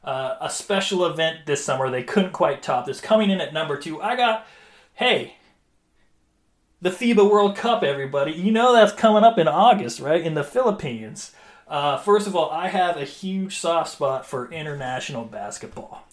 uh, 0.04 0.36
a 0.42 0.50
special 0.50 1.06
event 1.06 1.46
this 1.46 1.64
summer 1.64 1.90
they 1.90 2.04
couldn't 2.04 2.34
quite 2.34 2.62
top 2.62 2.86
this. 2.86 3.02
Coming 3.02 3.30
in 3.30 3.42
at 3.42 3.54
number 3.54 3.78
two, 3.78 4.02
I 4.02 4.16
got. 4.16 4.46
Hey, 4.96 5.38
the 6.82 6.92
FIBA 6.92 7.30
World 7.30 7.56
Cup, 7.56 7.82
everybody. 7.82 8.32
You 8.34 8.52
know 8.52 8.74
that's 8.74 8.92
coming 8.92 9.24
up 9.24 9.38
in 9.38 9.48
August, 9.48 10.00
right? 10.00 10.22
In 10.22 10.36
the 10.36 10.44
Philippines. 10.44 11.32
Uh, 11.68 11.98
first 11.98 12.28
of 12.28 12.36
all, 12.36 12.52
I 12.52 12.68
have 12.68 12.98
a 12.98 13.06
huge 13.06 13.58
soft 13.58 13.92
spot 13.92 14.26
for 14.26 14.52
international 14.52 15.24
basketball. 15.24 16.08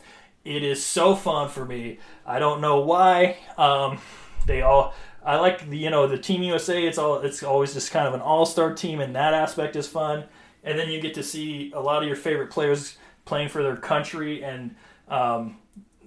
It 0.44 0.62
is 0.62 0.82
so 0.82 1.14
fun 1.14 1.48
for 1.48 1.64
me. 1.64 1.98
I 2.24 2.38
don't 2.38 2.60
know 2.60 2.80
why. 2.80 3.36
Um, 3.58 3.98
they 4.46 4.62
all. 4.62 4.94
I 5.24 5.36
like 5.36 5.68
the 5.68 5.76
you 5.76 5.90
know 5.90 6.06
the 6.06 6.18
Team 6.18 6.42
USA. 6.42 6.82
It's 6.82 6.98
all. 6.98 7.18
It's 7.20 7.42
always 7.42 7.74
just 7.74 7.90
kind 7.90 8.06
of 8.06 8.14
an 8.14 8.20
all 8.20 8.46
star 8.46 8.74
team, 8.74 9.00
and 9.00 9.14
that 9.16 9.34
aspect 9.34 9.76
is 9.76 9.86
fun. 9.86 10.24
And 10.62 10.78
then 10.78 10.90
you 10.90 11.00
get 11.00 11.14
to 11.14 11.22
see 11.22 11.72
a 11.74 11.80
lot 11.80 12.02
of 12.02 12.08
your 12.08 12.16
favorite 12.16 12.50
players 12.50 12.96
playing 13.24 13.48
for 13.48 13.62
their 13.62 13.76
country, 13.76 14.42
and 14.42 14.74
um, 15.08 15.58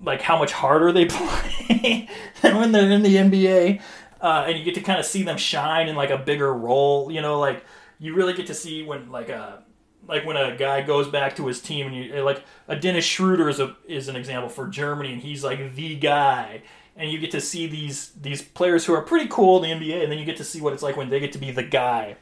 like 0.02 0.22
how 0.22 0.38
much 0.38 0.52
harder 0.52 0.92
they 0.92 1.06
play 1.10 2.10
than 2.42 2.58
when 2.58 2.72
they're 2.72 2.90
in 2.90 3.04
the 3.04 3.16
NBA. 3.16 3.82
Uh, 4.22 4.46
and 4.48 4.58
you 4.58 4.64
get 4.64 4.76
to 4.76 4.82
kind 4.82 5.00
of 5.00 5.06
see 5.06 5.24
them 5.24 5.38
shine 5.38 5.90
in 5.90 5.96
like 5.96 6.10
a 6.10 6.18
bigger 6.18 6.54
role. 6.54 7.12
You 7.12 7.22
know, 7.22 7.40
like 7.40 7.64
you 8.00 8.16
really 8.16 8.34
get 8.34 8.48
to 8.48 8.54
see 8.54 8.84
when 8.84 9.12
like 9.12 9.30
a 9.30 9.64
like 10.08 10.26
when 10.26 10.38
a 10.38 10.56
guy 10.56 10.82
goes 10.82 11.08
back 11.08 11.36
to 11.36 11.48
his 11.48 11.62
team 11.62 11.88
and 11.88 11.96
you 11.96 12.24
like 12.24 12.44
a 12.68 12.76
Dennis 12.76 13.06
Schroeder 13.06 13.50
is 13.50 13.60
a 13.60 13.76
is 13.88 14.08
an 14.08 14.16
example 14.16 14.50
for 14.50 14.68
Germany 14.68 15.14
and 15.14 15.22
he's 15.22 15.44
like 15.44 15.76
the 15.76 15.96
guy 15.96 16.62
and 16.96 17.12
you 17.12 17.20
get 17.20 17.32
to 17.32 17.42
see 17.42 17.68
these 17.68 18.12
these 18.12 18.42
players 18.42 18.86
who 18.86 18.94
are 18.94 19.02
pretty 19.02 19.28
cool 19.28 19.64
in 19.64 19.80
the 19.80 19.86
NBA 19.86 20.04
and 20.04 20.12
then 20.12 20.20
you 20.20 20.26
get 20.26 20.38
to 20.38 20.44
see 20.44 20.62
what 20.62 20.74
it's 20.74 20.84
like 20.84 20.98
when 20.98 21.10
they 21.10 21.20
get 21.20 21.32
to 21.34 21.40
be 21.40 21.52
the 21.52 21.64
guy. 21.64 22.16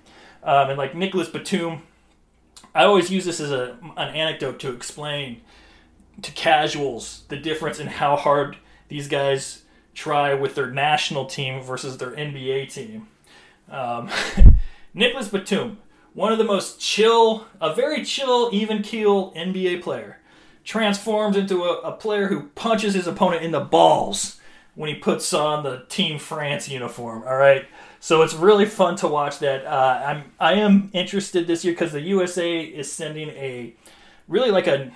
Um, 0.43 0.69
and 0.69 0.77
like 0.77 0.95
Nicholas 0.95 1.29
Batum 1.29 1.83
I 2.73 2.85
always 2.85 3.11
use 3.11 3.25
this 3.25 3.39
as 3.39 3.51
a 3.51 3.77
an 3.97 4.15
anecdote 4.15 4.59
to 4.61 4.73
explain 4.73 5.41
to 6.21 6.31
casuals 6.31 7.23
the 7.27 7.37
difference 7.37 7.79
in 7.79 7.87
how 7.87 8.15
hard 8.15 8.57
these 8.87 9.07
guys 9.07 9.63
try 9.93 10.33
with 10.33 10.55
their 10.55 10.69
national 10.69 11.25
team 11.25 11.61
versus 11.61 11.97
their 11.97 12.11
NBA 12.11 12.71
team. 12.71 13.07
Um, 13.69 14.09
Nicholas 14.93 15.27
Batum 15.27 15.79
one 16.13 16.31
of 16.31 16.37
the 16.37 16.43
most 16.43 16.79
chill, 16.79 17.45
a 17.59 17.73
very 17.73 18.03
chill, 18.03 18.49
even 18.51 18.81
keel 18.81 19.31
NBA 19.33 19.81
player, 19.81 20.19
transforms 20.63 21.37
into 21.37 21.63
a, 21.63 21.79
a, 21.79 21.91
player 21.93 22.27
who 22.27 22.49
punches 22.49 22.93
his 22.93 23.07
opponent 23.07 23.43
in 23.43 23.51
the 23.51 23.61
balls 23.61 24.39
when 24.75 24.89
he 24.89 24.95
puts 24.95 25.33
on 25.33 25.63
the 25.63 25.85
Team 25.89 26.17
France 26.17 26.69
uniform. 26.69 27.23
All 27.27 27.37
right, 27.37 27.65
so 27.99 28.21
it's 28.21 28.33
really 28.33 28.65
fun 28.65 28.95
to 28.97 29.07
watch 29.07 29.39
that. 29.39 29.65
Uh, 29.65 30.03
I'm 30.05 30.31
I 30.39 30.53
am 30.53 30.89
interested 30.93 31.47
this 31.47 31.63
year 31.63 31.73
because 31.73 31.91
the 31.91 32.01
USA 32.01 32.61
is 32.61 32.91
sending 32.91 33.29
a 33.29 33.73
really 34.27 34.51
like 34.51 34.67
a. 34.67 34.91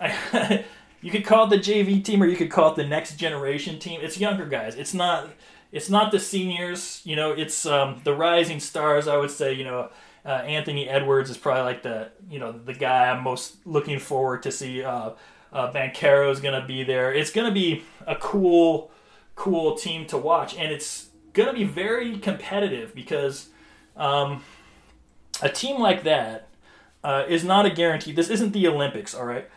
you 1.00 1.10
could 1.10 1.24
call 1.24 1.46
it 1.46 1.50
the 1.50 1.58
JV 1.58 2.04
team 2.04 2.22
or 2.22 2.26
you 2.26 2.36
could 2.36 2.50
call 2.50 2.72
it 2.72 2.76
the 2.76 2.86
next 2.86 3.16
generation 3.16 3.78
team. 3.78 4.00
It's 4.02 4.18
younger 4.18 4.46
guys. 4.46 4.76
It's 4.76 4.94
not. 4.94 5.30
It's 5.72 5.90
not 5.90 6.12
the 6.12 6.20
seniors. 6.20 7.02
You 7.04 7.16
know, 7.16 7.32
it's 7.32 7.66
um, 7.66 8.00
the 8.04 8.14
rising 8.14 8.60
stars. 8.60 9.08
I 9.08 9.16
would 9.16 9.30
say. 9.30 9.52
You 9.52 9.64
know 9.64 9.90
uh, 10.26 10.42
Anthony 10.44 10.88
Edwards 10.88 11.30
is 11.30 11.38
probably 11.38 11.62
like 11.62 11.82
the 11.82 12.10
you 12.28 12.40
know 12.40 12.52
the 12.52 12.74
guy 12.74 13.08
I'm 13.08 13.22
most 13.22 13.64
looking 13.64 13.98
forward 13.98 14.42
to 14.42 14.52
see. 14.52 14.82
Uh, 14.82 15.10
uh, 15.52 15.72
is 15.72 16.40
going 16.40 16.60
to 16.60 16.66
be 16.66 16.82
there. 16.82 17.14
It's 17.14 17.30
going 17.30 17.46
to 17.46 17.54
be 17.54 17.82
a 18.06 18.16
cool, 18.16 18.90
cool 19.36 19.76
team 19.76 20.06
to 20.06 20.18
watch, 20.18 20.56
and 20.56 20.72
it's 20.72 21.10
going 21.32 21.46
to 21.48 21.54
be 21.54 21.64
very 21.64 22.18
competitive 22.18 22.94
because 22.94 23.50
um, 23.96 24.42
a 25.40 25.48
team 25.48 25.80
like 25.80 26.02
that 26.02 26.48
uh, 27.04 27.24
is 27.28 27.44
not 27.44 27.66
a 27.66 27.70
guarantee. 27.70 28.10
This 28.10 28.30
isn't 28.30 28.52
the 28.52 28.66
Olympics, 28.66 29.14
all 29.14 29.26
right. 29.26 29.48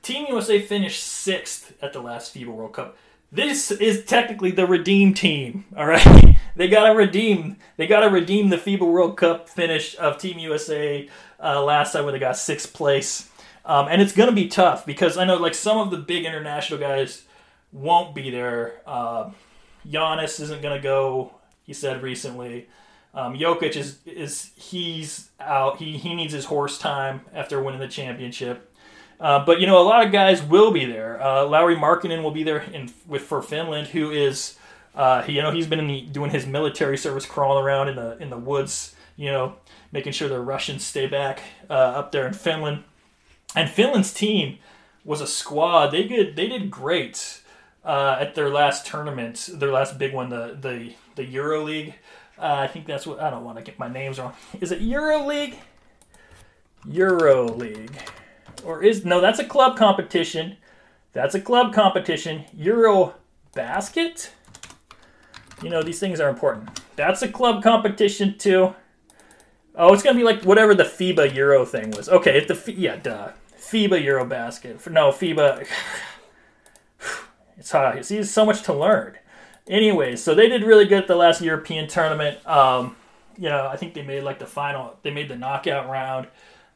Team 0.00 0.26
USA 0.28 0.60
finished 0.60 1.02
sixth 1.02 1.74
at 1.82 1.92
the 1.92 2.00
last 2.00 2.34
FIBA 2.34 2.46
World 2.46 2.72
Cup. 2.72 2.96
This 3.32 3.70
is 3.70 4.04
technically 4.04 4.52
the 4.52 4.66
redeem 4.66 5.12
team, 5.12 5.64
all 5.76 5.86
right. 5.86 6.36
they 6.56 6.68
gotta 6.68 6.94
redeem. 6.94 7.56
They 7.76 7.86
gotta 7.86 8.08
redeem 8.08 8.48
the 8.48 8.56
FIBA 8.56 8.80
World 8.80 9.16
Cup 9.16 9.48
finish 9.48 9.96
of 9.98 10.18
Team 10.18 10.38
USA 10.38 11.08
uh, 11.42 11.62
last 11.62 11.92
time 11.92 12.04
when 12.04 12.14
they 12.14 12.20
got 12.20 12.36
sixth 12.36 12.72
place. 12.72 13.28
Um, 13.64 13.88
and 13.88 14.00
it's 14.00 14.12
gonna 14.12 14.32
be 14.32 14.46
tough 14.46 14.86
because 14.86 15.18
I 15.18 15.24
know 15.24 15.36
like 15.36 15.54
some 15.54 15.78
of 15.78 15.90
the 15.90 15.96
big 15.96 16.24
international 16.24 16.78
guys 16.78 17.23
won't 17.74 18.14
be 18.14 18.30
there. 18.30 18.80
Uh, 18.86 19.30
Giannis 19.86 20.40
isn't 20.40 20.62
gonna 20.62 20.80
go. 20.80 21.34
He 21.64 21.74
said 21.74 22.02
recently. 22.02 22.68
Um, 23.12 23.34
Jokic 23.34 23.76
is 23.76 23.98
is 24.06 24.52
he's 24.56 25.28
out. 25.38 25.76
He 25.76 25.98
he 25.98 26.14
needs 26.14 26.32
his 26.32 26.46
horse 26.46 26.78
time 26.78 27.20
after 27.34 27.62
winning 27.62 27.80
the 27.80 27.88
championship. 27.88 28.72
Uh, 29.20 29.44
but 29.44 29.60
you 29.60 29.66
know, 29.66 29.78
a 29.78 29.84
lot 29.84 30.04
of 30.04 30.12
guys 30.12 30.42
will 30.42 30.70
be 30.70 30.84
there. 30.86 31.22
Uh, 31.22 31.44
Lauri 31.44 31.76
Markkanen 31.76 32.22
will 32.22 32.32
be 32.32 32.42
there 32.42 32.62
in, 32.72 32.90
with 33.06 33.22
for 33.22 33.42
Finland, 33.42 33.88
who 33.88 34.10
is 34.10 34.56
uh, 34.94 35.24
you 35.26 35.42
know, 35.42 35.50
he's 35.50 35.66
been 35.66 35.86
the, 35.86 36.02
doing 36.02 36.30
his 36.30 36.46
military 36.46 36.96
service, 36.96 37.26
crawling 37.26 37.64
around 37.64 37.88
in 37.88 37.96
the 37.96 38.16
in 38.18 38.30
the 38.30 38.38
woods. 38.38 38.94
You 39.16 39.30
know, 39.30 39.56
making 39.92 40.12
sure 40.12 40.28
the 40.28 40.40
Russians 40.40 40.84
stay 40.84 41.06
back 41.06 41.40
uh, 41.70 41.72
up 41.72 42.12
there 42.12 42.26
in 42.26 42.32
Finland. 42.32 42.82
And 43.54 43.70
Finland's 43.70 44.12
team 44.12 44.58
was 45.04 45.20
a 45.20 45.26
squad. 45.26 45.88
They 45.88 46.04
did 46.04 46.36
they 46.36 46.48
did 46.48 46.70
great 46.70 47.40
uh, 47.84 48.16
at 48.18 48.34
their 48.34 48.48
last 48.48 48.86
tournament, 48.86 49.48
their 49.52 49.72
last 49.72 49.98
big 49.98 50.14
one, 50.14 50.30
the 50.30 50.56
the 50.60 50.94
the 51.16 51.24
Euro 51.24 51.62
League. 51.62 51.94
Uh, 52.38 52.54
I 52.54 52.66
think 52.66 52.86
that's 52.86 53.06
what 53.06 53.20
I 53.20 53.30
don't 53.30 53.44
want 53.44 53.58
to 53.58 53.62
get 53.64 53.78
my 53.78 53.88
names 53.88 54.18
wrong. 54.18 54.32
Is 54.60 54.72
it 54.72 54.80
Euro 54.80 55.26
League? 55.26 55.58
Euro 56.86 57.44
League, 57.44 57.96
or 58.64 58.82
is 58.82 59.04
no? 59.04 59.20
That's 59.20 59.38
a 59.38 59.44
club 59.44 59.76
competition. 59.76 60.56
That's 61.12 61.34
a 61.34 61.40
club 61.40 61.72
competition. 61.72 62.44
Euro 62.54 63.14
Basket. 63.54 64.32
You 65.62 65.70
know, 65.70 65.82
these 65.82 66.00
things 66.00 66.20
are 66.20 66.28
important. 66.28 66.80
That's 66.96 67.22
a 67.22 67.28
club 67.28 67.62
competition 67.62 68.36
too. 68.36 68.74
Oh, 69.76 69.92
it's 69.92 70.02
gonna 70.02 70.18
be 70.18 70.24
like 70.24 70.42
whatever 70.42 70.74
the 70.74 70.84
FIBA 70.84 71.34
Euro 71.34 71.64
thing 71.64 71.90
was. 71.92 72.08
Okay, 72.08 72.38
if 72.38 72.48
the 72.48 72.72
yeah, 72.72 72.96
duh, 72.96 73.30
FIBA 73.58 74.02
Euro 74.04 74.24
basket. 74.24 74.84
No 74.90 75.10
FIBA. 75.10 75.66
It's 77.56 77.70
hard. 77.70 78.04
See, 78.04 78.22
so 78.24 78.44
much 78.44 78.62
to 78.62 78.72
learn. 78.72 79.18
Anyways, 79.68 80.22
so 80.22 80.34
they 80.34 80.48
did 80.48 80.62
really 80.62 80.84
good 80.84 81.02
at 81.02 81.08
the 81.08 81.16
last 81.16 81.40
European 81.40 81.88
tournament. 81.88 82.46
Um, 82.46 82.96
you 83.36 83.48
know, 83.48 83.66
I 83.66 83.76
think 83.76 83.94
they 83.94 84.02
made 84.02 84.22
like 84.22 84.38
the 84.38 84.46
final. 84.46 84.96
They 85.02 85.10
made 85.10 85.28
the 85.28 85.36
knockout 85.36 85.88
round. 85.88 86.26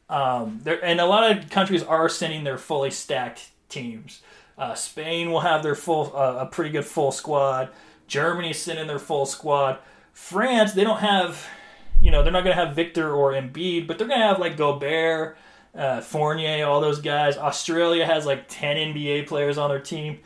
Um, 0.09 0.59
there 0.63 0.83
and 0.83 0.99
a 0.99 1.05
lot 1.05 1.31
of 1.31 1.49
countries 1.49 1.83
are 1.83 2.09
sending 2.09 2.43
their 2.43 2.57
fully 2.57 2.89
stacked 2.89 3.51
teams. 3.69 4.21
Uh, 4.57 4.73
Spain 4.73 5.31
will 5.31 5.41
have 5.41 5.63
their 5.63 5.75
full, 5.75 6.11
uh, 6.15 6.37
a 6.39 6.45
pretty 6.45 6.71
good 6.71 6.85
full 6.85 7.11
squad. 7.11 7.69
Germany's 8.07 8.61
sending 8.61 8.87
their 8.87 8.99
full 8.99 9.25
squad. 9.25 9.79
France, 10.11 10.73
they 10.73 10.83
don't 10.83 10.99
have, 10.99 11.47
you 12.01 12.11
know, 12.11 12.23
they're 12.23 12.33
not 12.33 12.43
going 12.43 12.55
to 12.57 12.65
have 12.65 12.75
Victor 12.75 13.13
or 13.13 13.31
Embiid, 13.31 13.87
but 13.87 13.97
they're 13.97 14.07
going 14.07 14.19
to 14.19 14.25
have 14.25 14.39
like 14.39 14.57
Gobert, 14.57 15.37
uh, 15.73 16.01
Fournier, 16.01 16.65
all 16.65 16.81
those 16.81 16.99
guys. 16.99 17.37
Australia 17.37 18.05
has 18.05 18.25
like 18.25 18.45
10 18.49 18.93
NBA 18.93 19.27
players 19.27 19.57
on 19.57 19.69
their 19.69 19.79
team. 19.79 20.19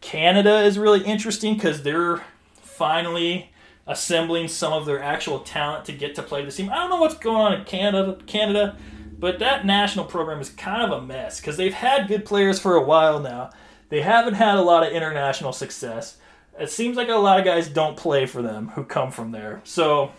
Canada 0.00 0.62
is 0.62 0.78
really 0.78 1.04
interesting 1.04 1.54
because 1.54 1.82
they're 1.82 2.22
finally 2.62 3.50
assembling 3.86 4.48
some 4.48 4.72
of 4.72 4.86
their 4.86 5.02
actual 5.02 5.40
talent 5.40 5.84
to 5.84 5.92
get 5.92 6.14
to 6.14 6.22
play 6.22 6.44
the 6.44 6.50
team. 6.50 6.70
I 6.70 6.76
don't 6.76 6.90
know 6.90 7.00
what's 7.00 7.16
going 7.16 7.36
on 7.36 7.52
in 7.54 7.64
Canada, 7.64 8.18
Canada, 8.26 8.76
but 9.18 9.38
that 9.40 9.66
national 9.66 10.04
program 10.04 10.40
is 10.40 10.48
kind 10.48 10.82
of 10.90 11.02
a 11.02 11.04
mess 11.04 11.40
because 11.40 11.56
they've 11.56 11.74
had 11.74 12.08
good 12.08 12.24
players 12.24 12.58
for 12.58 12.76
a 12.76 12.82
while 12.82 13.20
now. 13.20 13.50
They 13.88 14.02
haven't 14.02 14.34
had 14.34 14.56
a 14.56 14.62
lot 14.62 14.86
of 14.86 14.92
international 14.92 15.52
success 15.52 16.16
it 16.60 16.70
seems 16.70 16.96
like 16.96 17.08
a 17.08 17.14
lot 17.14 17.38
of 17.38 17.44
guys 17.44 17.68
don't 17.68 17.96
play 17.96 18.26
for 18.26 18.42
them 18.42 18.68
who 18.68 18.84
come 18.84 19.10
from 19.10 19.32
there. 19.32 19.62
So 19.64 20.12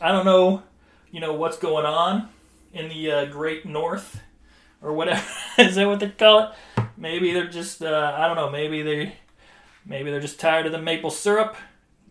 I 0.00 0.12
don't 0.12 0.24
know, 0.24 0.62
you 1.10 1.20
know, 1.20 1.34
what's 1.34 1.58
going 1.58 1.84
on 1.84 2.28
in 2.72 2.88
the 2.88 3.10
uh, 3.10 3.24
Great 3.26 3.66
North 3.66 4.20
or 4.80 4.92
whatever. 4.92 5.24
Is 5.58 5.74
that 5.74 5.86
what 5.86 5.98
they 5.98 6.10
call 6.10 6.54
it? 6.76 6.84
Maybe 6.98 7.32
they're 7.32 7.46
just 7.46 7.82
uh, 7.82 8.14
I 8.16 8.26
don't 8.26 8.36
know. 8.36 8.50
Maybe 8.50 8.82
they 8.82 9.14
maybe 9.86 10.10
they're 10.10 10.20
just 10.20 10.40
tired 10.40 10.66
of 10.66 10.72
the 10.72 10.82
maple 10.82 11.10
syrup. 11.10 11.56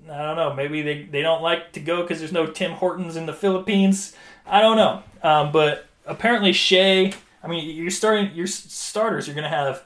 I 0.09 0.23
don't 0.23 0.37
know. 0.37 0.53
Maybe 0.53 0.81
they, 0.81 1.03
they 1.03 1.21
don't 1.21 1.41
like 1.41 1.73
to 1.73 1.81
go 1.81 2.01
because 2.01 2.19
there's 2.19 2.31
no 2.31 2.47
Tim 2.47 2.71
Hortons 2.71 3.17
in 3.17 3.25
the 3.25 3.33
Philippines. 3.33 4.15
I 4.45 4.61
don't 4.61 4.77
know. 4.77 5.03
Um, 5.21 5.51
but 5.51 5.85
apparently 6.05 6.53
Shai. 6.53 7.13
I 7.43 7.47
mean, 7.47 7.75
you're 7.75 7.91
starting 7.91 8.33
your 8.33 8.47
starters. 8.47 9.27
You're 9.27 9.35
gonna 9.35 9.49
have 9.49 9.83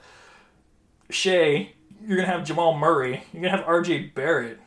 Shai 1.09 1.73
you're 2.05 2.17
gonna 2.17 2.29
have 2.29 2.43
Jamal 2.43 2.77
Murray. 2.77 3.23
You're 3.31 3.43
gonna 3.43 3.55
have 3.55 3.67
R.J. 3.67 4.11
Barrett. 4.15 4.59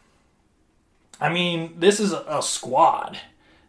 I 1.20 1.32
mean, 1.32 1.78
this 1.78 2.00
is 2.00 2.12
a, 2.12 2.24
a 2.28 2.42
squad. 2.42 3.18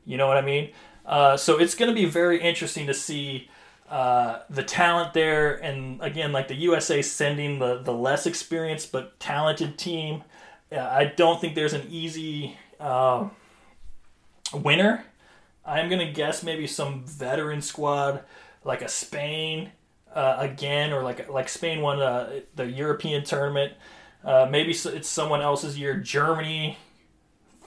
You 0.06 0.18
know 0.18 0.28
what 0.28 0.38
I 0.38 0.42
mean? 0.42 0.72
Uh, 1.06 1.38
so 1.38 1.58
it's 1.58 1.76
gonna 1.76 1.94
be 1.94 2.06
very 2.06 2.42
interesting 2.42 2.88
to 2.88 2.94
see 2.94 3.50
uh, 3.90 4.40
the 4.50 4.64
talent 4.64 5.14
there, 5.14 5.64
and 5.64 6.02
again, 6.02 6.32
like 6.32 6.48
the 6.48 6.56
USA 6.56 7.02
sending 7.02 7.60
the 7.60 7.82
the 7.82 7.94
less 7.94 8.26
experienced 8.26 8.92
but 8.92 9.20
talented 9.20 9.78
team. 9.78 10.24
Uh, 10.72 10.80
I 10.80 11.06
don't 11.06 11.40
think 11.40 11.56
there's 11.56 11.74
an 11.74 11.88
easy 11.90 12.58
uh, 12.80 13.30
winner. 14.54 15.06
I'm 15.66 15.90
gonna 15.90 16.12
guess 16.12 16.44
maybe 16.44 16.68
some 16.68 17.06
veteran 17.06 17.62
squad 17.62 18.24
like 18.64 18.82
a 18.82 18.90
Spain 18.90 19.72
uh, 20.14 20.38
again, 20.40 20.92
or 20.92 21.04
like 21.04 21.30
like 21.30 21.48
Spain 21.48 21.82
won 21.82 22.02
uh, 22.02 22.40
the 22.56 22.66
European 22.66 23.24
tournament. 23.24 23.74
Uh, 24.24 24.48
maybe 24.50 24.72
it's 24.72 25.08
someone 25.08 25.42
else's 25.42 25.78
year. 25.78 25.96
Germany, 26.00 26.78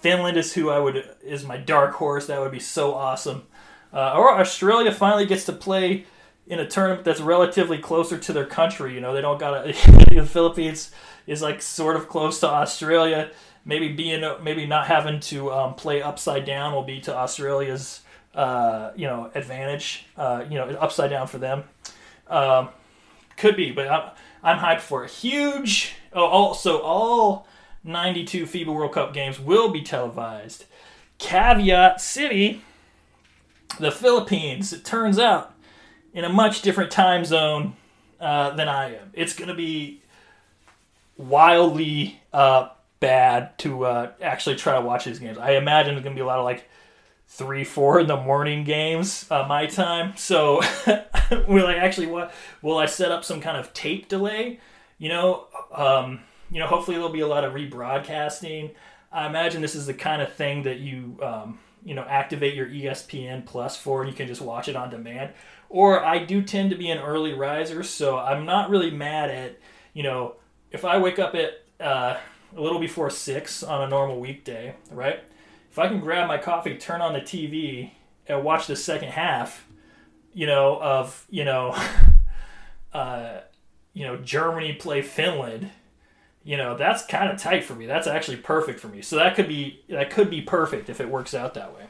Finland 0.01 0.37
is 0.37 0.55
who 0.55 0.71
I 0.71 0.81
would 0.81 1.09
is 1.23 1.45
my 1.45 1.57
dark 1.57 1.95
horse. 1.95 2.27
That 2.27 2.41
would 2.41 2.51
be 2.51 2.59
so 2.59 2.95
awesome. 2.95 3.45
Uh, 3.93 4.15
or 4.17 4.39
Australia 4.39 4.93
finally 4.93 5.27
gets 5.27 5.45
to 5.45 5.53
play 5.53 6.05
in 6.47 6.59
a 6.59 6.67
tournament 6.67 7.05
that's 7.05 7.21
relatively 7.21 7.79
closer 7.79 8.19
to 8.19 8.33
their 8.33 8.47
country. 8.47 8.95
You 8.95 9.01
know, 9.01 9.15
they 9.15 9.21
don't 9.21 9.39
got 9.39 9.65
the 9.67 10.29
Philippines 10.29 10.91
is 11.27 11.43
like 11.43 11.63
sort 11.63 11.97
of 11.97 12.09
close 12.09 12.41
to 12.41 12.49
Australia. 12.49 13.31
Maybe 13.65 13.93
being 13.93 14.25
maybe 14.43 14.67
not 14.67 14.87
having 14.87 15.21
to 15.21 15.53
um, 15.53 15.75
play 15.75 16.01
upside 16.03 16.45
down 16.45 16.73
will 16.73 16.85
be 16.85 17.01
to 17.03 17.15
Australia's 17.15 18.01
uh, 18.35 18.93
you 18.97 19.07
know 19.07 19.31
advantage. 19.35 20.07
Uh, 20.17 20.45
you 20.49 20.57
know, 20.57 20.65
upside 20.81 21.11
down 21.11 21.27
for 21.27 21.39
them. 21.39 21.65
Um, 22.29 22.71
could 23.37 23.57
be, 23.57 23.71
but 23.71 23.89
I'm, 23.89 24.11
I'm 24.43 24.59
hyped 24.59 24.81
for 24.81 25.05
a 25.05 25.09
huge. 25.09 25.95
Oh, 26.13 26.25
also 26.25 26.81
all 26.81 27.47
92 27.85 28.47
FIBA 28.47 28.67
World 28.67 28.93
Cup 28.93 29.13
games 29.13 29.39
will 29.39 29.71
be 29.71 29.83
televised. 29.83 30.65
Caveat 31.19 32.01
City, 32.01 32.63
the 33.79 33.91
Philippines. 33.91 34.73
It 34.73 34.85
turns 34.85 35.19
out 35.19 35.55
in 36.13 36.25
a 36.25 36.29
much 36.29 36.63
different 36.63 36.91
time 36.91 37.25
zone 37.25 37.75
uh, 38.21 38.51
than 38.51 38.69
I 38.69 38.97
am. 38.97 39.11
It's 39.13 39.35
going 39.35 39.49
to 39.49 39.55
be 39.55 40.03
wildly 41.17 42.21
uh, 42.33 42.71
bad 43.01 43.59
to 43.59 43.85
uh, 43.85 44.13
actually 44.23 44.57
try 44.57 44.75
to 44.75 44.81
watch 44.81 45.05
these 45.05 45.19
games. 45.19 45.39
I 45.39 45.53
imagine 45.53 45.95
it's 45.95 46.03
going 46.03 46.15
to 46.15 46.19
be 46.19 46.23
a 46.23 46.27
lot 46.27 46.39
of 46.39 46.45
like 46.45 46.69
three, 47.29 47.65
four 47.65 48.01
in 48.01 48.07
the 48.07 48.17
morning 48.17 48.65
games 48.65 49.27
uh, 49.31 49.45
my 49.47 49.67
time. 49.67 50.17
So 50.17 50.61
will 51.49 51.67
I 51.67 51.75
actually 51.75 52.07
what? 52.07 52.33
Will 52.63 52.79
I 52.79 52.87
set 52.87 53.13
up 53.13 53.25
some 53.25 53.41
kind 53.41 53.57
of 53.57 53.73
tape 53.73 54.09
delay? 54.09 54.61
You 54.99 55.11
know, 55.11 55.47
um, 55.73 56.21
you 56.51 56.59
know. 56.59 56.67
Hopefully 56.67 56.97
there'll 56.97 57.13
be 57.13 57.21
a 57.21 57.29
lot 57.29 57.45
of 57.45 57.53
rebroadcasting. 57.53 58.73
I 59.13 59.27
imagine 59.27 59.63
this 59.63 59.75
is 59.75 59.87
the 59.87 59.95
kind 59.95 60.21
of 60.21 60.33
thing 60.33 60.65
that 60.65 60.81
you 60.81 61.19
um, 61.23 61.59
you 61.89 61.95
know 61.95 62.03
activate 62.03 62.55
your 62.55 62.67
ESPN 62.67 63.47
Plus 63.47 63.75
for, 63.75 64.03
and 64.03 64.11
you 64.11 64.17
can 64.17 64.27
just 64.27 64.43
watch 64.43 64.69
it 64.69 64.77
on 64.77 64.91
demand. 64.91 65.33
Or 65.71 66.05
I 66.05 66.19
do 66.19 66.43
tend 66.43 66.69
to 66.71 66.77
be 66.77 66.91
an 66.91 66.99
early 66.99 67.33
riser, 67.33 67.83
so 67.83 68.19
I'm 68.19 68.45
not 68.45 68.69
really 68.69 68.91
mad 68.91 69.31
at 69.31 69.59
you 69.95 70.03
know 70.03 70.35
if 70.71 70.85
I 70.85 70.99
wake 70.99 71.19
up 71.19 71.35
at 71.35 71.65
uh, 71.81 72.19
a 72.55 72.61
little 72.61 72.79
before 72.79 73.09
six 73.09 73.63
on 73.63 73.83
a 73.83 73.89
normal 73.89 74.21
weekday, 74.21 74.75
right? 74.91 75.25
If 75.71 75.79
I 75.79 75.89
can 75.89 76.01
grab 76.01 76.29
my 76.29 76.37
coffee, 76.37 76.77
turn 76.77 77.01
on 77.01 77.15
the 77.15 77.21
TV, 77.21 77.93
and 78.27 78.45
watch 78.45 78.67
the 78.67 78.77
second 78.77 79.09
half, 79.09 79.67
you 80.35 80.47
know, 80.47 80.79
of 80.83 81.27
you 81.31 81.47
know, 81.47 81.75
uh, 82.93 83.41
you 83.95 84.05
know, 84.05 84.19
Germany 84.19 84.75
play 84.75 85.01
Finland, 85.01 85.71
you 86.49 86.57
know, 86.57 86.79
that's 86.79 87.05
kind 87.05 87.31
of 87.31 87.39
tight 87.39 87.63
for 87.63 87.75
me. 87.75 87.85
That's 87.85 88.07
actually 88.07 88.39
perfect 88.39 88.81
for 88.81 88.89
me. 88.89 89.03
So 89.03 89.17
that 89.17 89.37
could 89.37 89.49
be 89.49 89.83
that 89.91 90.09
could 90.09 90.31
be 90.31 90.41
perfect 90.41 90.89
if 90.89 90.99
it 90.99 91.07
works 91.07 91.35
out 91.35 91.53
that 91.53 91.75
way. 91.75 91.83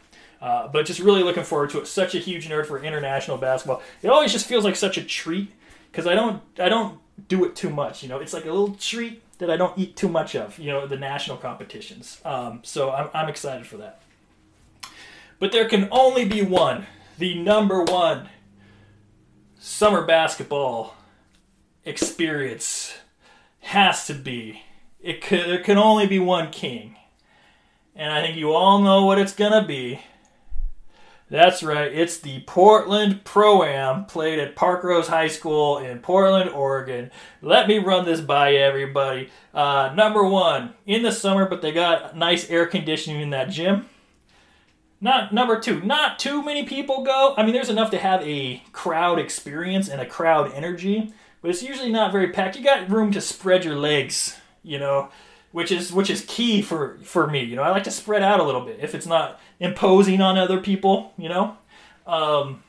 Uh, 0.42 0.66
but 0.66 0.84
just 0.84 0.98
really 0.98 1.22
looking 1.22 1.44
forward 1.44 1.70
to 1.70 1.78
it. 1.80 1.86
Such 1.86 2.16
a 2.16 2.18
huge 2.18 2.48
nerd 2.48 2.66
for 2.66 2.82
international 2.82 3.38
basketball. 3.38 3.80
It 4.02 4.08
always 4.08 4.32
just 4.32 4.48
feels 4.48 4.64
like 4.64 4.74
such 4.74 4.98
a 4.98 5.04
treat 5.04 5.52
because 5.92 6.08
I 6.08 6.16
don't 6.16 6.42
I 6.58 6.68
don't 6.68 6.98
do 7.28 7.44
it 7.44 7.54
too 7.54 7.70
much. 7.70 8.02
You 8.02 8.08
know, 8.08 8.18
it's 8.18 8.32
like 8.32 8.46
a 8.46 8.50
little 8.50 8.74
treat 8.74 9.22
that 9.38 9.48
I 9.48 9.56
don't 9.56 9.78
eat 9.78 9.94
too 9.94 10.08
much 10.08 10.34
of. 10.34 10.58
You 10.58 10.72
know, 10.72 10.88
the 10.88 10.96
national 10.96 11.36
competitions. 11.36 12.20
Um, 12.24 12.58
so 12.64 12.90
I'm 12.90 13.10
I'm 13.14 13.28
excited 13.28 13.64
for 13.64 13.76
that. 13.76 14.00
But 15.38 15.52
there 15.52 15.68
can 15.68 15.86
only 15.92 16.24
be 16.24 16.42
one, 16.42 16.88
the 17.16 17.40
number 17.40 17.84
one 17.84 18.28
summer 19.56 20.04
basketball 20.04 20.96
experience 21.84 22.92
has 23.68 24.06
to 24.06 24.14
be. 24.14 24.62
It 25.00 25.22
could, 25.22 25.46
there 25.46 25.62
can 25.62 25.78
only 25.78 26.06
be 26.06 26.18
one 26.18 26.50
king. 26.50 26.96
And 27.94 28.12
I 28.12 28.22
think 28.22 28.36
you 28.36 28.52
all 28.52 28.80
know 28.80 29.04
what 29.04 29.18
it's 29.18 29.34
going 29.34 29.52
to 29.52 29.66
be. 29.66 30.00
That's 31.30 31.62
right, 31.62 31.92
it's 31.92 32.16
the 32.18 32.40
Portland 32.46 33.22
Pro 33.24 33.62
Am 33.62 34.06
played 34.06 34.38
at 34.38 34.56
Parkrose 34.56 35.08
High 35.08 35.28
School 35.28 35.76
in 35.76 35.98
Portland, 35.98 36.48
Oregon. 36.48 37.10
Let 37.42 37.68
me 37.68 37.78
run 37.78 38.06
this 38.06 38.22
by 38.22 38.54
everybody. 38.54 39.28
Uh, 39.52 39.92
number 39.94 40.24
one, 40.24 40.72
in 40.86 41.02
the 41.02 41.12
summer, 41.12 41.44
but 41.44 41.60
they 41.60 41.70
got 41.70 42.16
nice 42.16 42.48
air 42.48 42.64
conditioning 42.64 43.20
in 43.20 43.30
that 43.30 43.50
gym. 43.50 43.86
Not 45.02 45.34
number 45.34 45.60
two, 45.60 45.82
not 45.82 46.18
too 46.18 46.42
many 46.42 46.64
people 46.64 47.04
go. 47.04 47.34
I 47.36 47.44
mean, 47.44 47.52
there's 47.52 47.68
enough 47.68 47.90
to 47.90 47.98
have 47.98 48.22
a 48.22 48.62
crowd 48.72 49.18
experience 49.18 49.90
and 49.90 50.00
a 50.00 50.06
crowd 50.06 50.50
energy, 50.54 51.12
but 51.40 51.50
it's 51.50 51.62
usually 51.62 51.90
not 51.90 52.12
very 52.12 52.30
packed. 52.30 52.56
You 52.56 52.64
got 52.64 52.90
room 52.90 53.12
to 53.12 53.20
spread 53.20 53.64
your 53.64 53.76
legs, 53.76 54.36
you 54.62 54.78
know, 54.78 55.10
which 55.52 55.72
is 55.72 55.92
which 55.92 56.10
is 56.10 56.24
key 56.26 56.62
for 56.62 56.98
for 57.02 57.26
me. 57.26 57.42
You 57.42 57.56
know, 57.56 57.62
I 57.62 57.70
like 57.70 57.84
to 57.84 57.90
spread 57.90 58.22
out 58.22 58.40
a 58.40 58.44
little 58.44 58.60
bit 58.62 58.78
if 58.80 58.94
it's 58.94 59.06
not 59.06 59.40
imposing 59.60 60.20
on 60.20 60.36
other 60.38 60.60
people. 60.60 61.12
You 61.16 61.28
know, 61.28 61.56
um, 62.06 62.62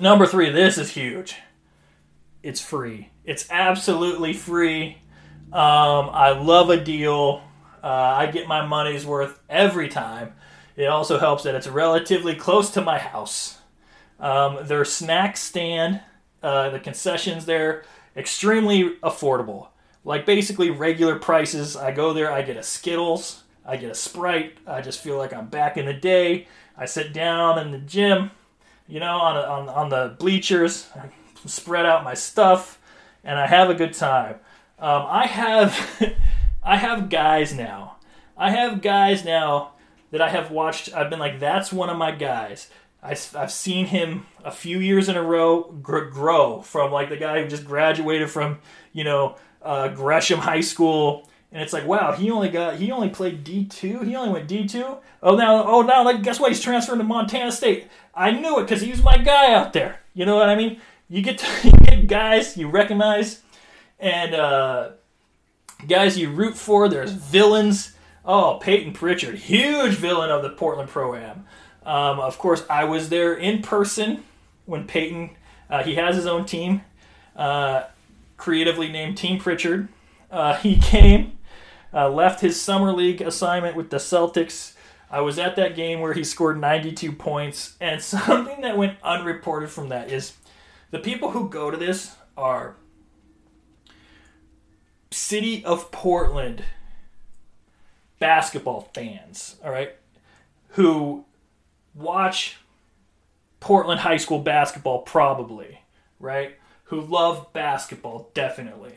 number 0.00 0.26
three, 0.26 0.50
this 0.50 0.78
is 0.78 0.90
huge. 0.90 1.36
It's 2.42 2.60
free. 2.60 3.10
It's 3.24 3.46
absolutely 3.50 4.32
free. 4.32 4.98
Um, 5.52 6.10
I 6.12 6.30
love 6.30 6.70
a 6.70 6.82
deal. 6.82 7.42
Uh, 7.82 7.86
I 7.86 8.26
get 8.26 8.46
my 8.46 8.66
money's 8.66 9.06
worth 9.06 9.40
every 9.48 9.88
time. 9.88 10.34
It 10.76 10.86
also 10.86 11.18
helps 11.18 11.42
that 11.42 11.54
it's 11.54 11.66
relatively 11.66 12.34
close 12.34 12.70
to 12.70 12.80
my 12.80 12.98
house. 12.98 13.58
Um, 14.20 14.58
their 14.62 14.84
snack 14.84 15.36
stand, 15.36 16.00
uh, 16.42 16.70
the 16.70 16.80
concessions 16.80 17.46
there, 17.46 17.84
extremely 18.16 18.96
affordable. 18.96 19.68
Like 20.04 20.24
basically 20.24 20.70
regular 20.70 21.18
prices. 21.18 21.76
I 21.76 21.92
go 21.92 22.12
there, 22.12 22.30
I 22.32 22.42
get 22.42 22.56
a 22.56 22.62
Skittles, 22.62 23.44
I 23.64 23.76
get 23.76 23.90
a 23.90 23.94
Sprite. 23.94 24.58
I 24.66 24.80
just 24.80 25.00
feel 25.00 25.18
like 25.18 25.32
I'm 25.32 25.46
back 25.48 25.76
in 25.76 25.86
the 25.86 25.94
day. 25.94 26.46
I 26.76 26.86
sit 26.86 27.12
down 27.12 27.58
in 27.58 27.72
the 27.72 27.78
gym, 27.78 28.30
you 28.86 29.00
know, 29.00 29.18
on, 29.18 29.36
a, 29.36 29.40
on, 29.40 29.68
on 29.68 29.88
the 29.88 30.16
bleachers, 30.18 30.88
I 30.94 31.10
spread 31.44 31.84
out 31.84 32.04
my 32.04 32.14
stuff, 32.14 32.78
and 33.24 33.38
I 33.38 33.46
have 33.46 33.68
a 33.68 33.74
good 33.74 33.92
time. 33.92 34.36
Um, 34.78 35.04
I 35.08 35.26
have 35.26 36.16
I 36.62 36.76
have 36.76 37.08
guys 37.08 37.54
now. 37.54 37.96
I 38.36 38.50
have 38.50 38.82
guys 38.82 39.24
now 39.24 39.72
that 40.10 40.20
I 40.20 40.28
have 40.28 40.50
watched. 40.50 40.94
I've 40.94 41.10
been 41.10 41.18
like, 41.18 41.40
that's 41.40 41.72
one 41.72 41.90
of 41.90 41.96
my 41.96 42.12
guys. 42.12 42.68
I, 43.02 43.16
have 43.34 43.52
seen 43.52 43.86
him 43.86 44.26
a 44.44 44.50
few 44.50 44.78
years 44.78 45.08
in 45.08 45.16
a 45.16 45.22
row 45.22 45.62
grow 45.62 46.60
from 46.62 46.90
like 46.90 47.08
the 47.08 47.16
guy 47.16 47.42
who 47.42 47.48
just 47.48 47.64
graduated 47.64 48.30
from, 48.30 48.58
you 48.92 49.04
know, 49.04 49.36
uh, 49.62 49.88
Gresham 49.88 50.40
High 50.40 50.60
School. 50.60 51.28
And 51.52 51.62
it's 51.62 51.72
like, 51.72 51.86
wow, 51.86 52.12
he 52.12 52.30
only 52.30 52.48
got 52.50 52.76
he 52.76 52.90
only 52.90 53.08
played 53.08 53.44
D 53.44 53.64
two. 53.64 54.00
He 54.00 54.14
only 54.14 54.32
went 54.32 54.48
D 54.48 54.66
two. 54.66 54.98
Oh 55.22 55.36
now, 55.36 55.64
oh 55.64 55.82
now, 55.82 56.04
like 56.04 56.22
guess 56.22 56.38
what? 56.38 56.50
He's 56.50 56.60
transferring 56.60 56.98
to 56.98 57.04
Montana 57.04 57.52
State. 57.52 57.88
I 58.14 58.32
knew 58.32 58.58
it 58.58 58.64
because 58.64 58.82
he 58.82 58.90
was 58.90 59.02
my 59.02 59.16
guy 59.16 59.54
out 59.54 59.72
there. 59.72 60.00
You 60.12 60.26
know 60.26 60.36
what 60.36 60.48
I 60.48 60.56
mean? 60.56 60.80
You 61.08 61.22
get 61.22 61.38
to, 61.38 61.46
you 61.64 61.72
get 61.84 62.06
guys 62.06 62.56
you 62.56 62.68
recognize, 62.68 63.42
and 63.98 64.34
uh, 64.34 64.90
guys 65.86 66.18
you 66.18 66.30
root 66.30 66.56
for. 66.56 66.88
There's 66.88 67.12
villains 67.12 67.94
Oh, 68.28 68.58
Payton 68.60 68.92
Pritchard, 68.92 69.36
huge 69.36 69.94
villain 69.94 70.28
of 70.28 70.42
the 70.42 70.50
Portland 70.50 70.90
Pro 70.90 71.14
Am. 71.14 71.46
Um, 71.88 72.20
of 72.20 72.36
course, 72.36 72.64
I 72.68 72.84
was 72.84 73.08
there 73.08 73.32
in 73.32 73.62
person 73.62 74.22
when 74.66 74.86
Payton. 74.86 75.30
Uh, 75.70 75.82
he 75.82 75.94
has 75.94 76.16
his 76.16 76.26
own 76.26 76.44
team, 76.44 76.82
uh, 77.34 77.84
creatively 78.36 78.90
named 78.92 79.16
Team 79.16 79.40
Pritchard. 79.40 79.88
Uh, 80.30 80.54
he 80.56 80.76
came, 80.78 81.38
uh, 81.94 82.10
left 82.10 82.42
his 82.42 82.60
summer 82.60 82.92
league 82.92 83.22
assignment 83.22 83.74
with 83.74 83.88
the 83.88 83.96
Celtics. 83.96 84.74
I 85.10 85.22
was 85.22 85.38
at 85.38 85.56
that 85.56 85.74
game 85.74 86.00
where 86.00 86.12
he 86.12 86.24
scored 86.24 86.60
92 86.60 87.10
points, 87.12 87.74
and 87.80 88.02
something 88.02 88.60
that 88.60 88.76
went 88.76 88.98
unreported 89.02 89.70
from 89.70 89.88
that 89.88 90.12
is 90.12 90.36
the 90.90 90.98
people 90.98 91.30
who 91.30 91.48
go 91.48 91.70
to 91.70 91.76
this 91.78 92.16
are 92.36 92.76
City 95.10 95.64
of 95.64 95.90
Portland 95.90 96.64
basketball 98.18 98.90
fans, 98.92 99.56
all 99.64 99.70
right, 99.70 99.96
who 100.72 101.24
watch 101.94 102.56
Portland 103.60 104.00
high 104.00 104.16
school 104.16 104.38
basketball 104.38 105.00
probably, 105.00 105.80
right? 106.20 106.56
Who 106.84 107.00
love 107.00 107.52
basketball 107.52 108.30
definitely. 108.34 108.94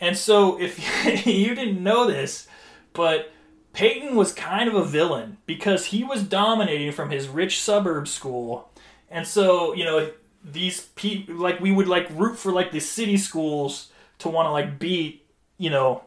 And 0.00 0.16
so 0.16 0.60
if 0.60 0.78
you 1.26 1.54
didn't 1.54 1.82
know 1.82 2.06
this, 2.06 2.46
but 2.92 3.32
Payton 3.72 4.16
was 4.16 4.32
kind 4.32 4.68
of 4.68 4.74
a 4.74 4.84
villain 4.84 5.38
because 5.46 5.86
he 5.86 6.02
was 6.02 6.22
dominating 6.22 6.92
from 6.92 7.10
his 7.10 7.28
rich 7.28 7.60
suburb 7.60 8.08
school. 8.08 8.70
And 9.10 9.26
so, 9.26 9.74
you 9.74 9.84
know, 9.84 10.10
these 10.42 10.80
people 10.80 11.34
like 11.34 11.60
we 11.60 11.72
would 11.72 11.88
like 11.88 12.08
root 12.10 12.38
for 12.38 12.52
like 12.52 12.72
the 12.72 12.80
city 12.80 13.16
schools 13.16 13.90
to 14.18 14.28
want 14.28 14.46
to 14.46 14.50
like 14.50 14.78
beat, 14.78 15.26
you 15.58 15.70
know, 15.70 16.04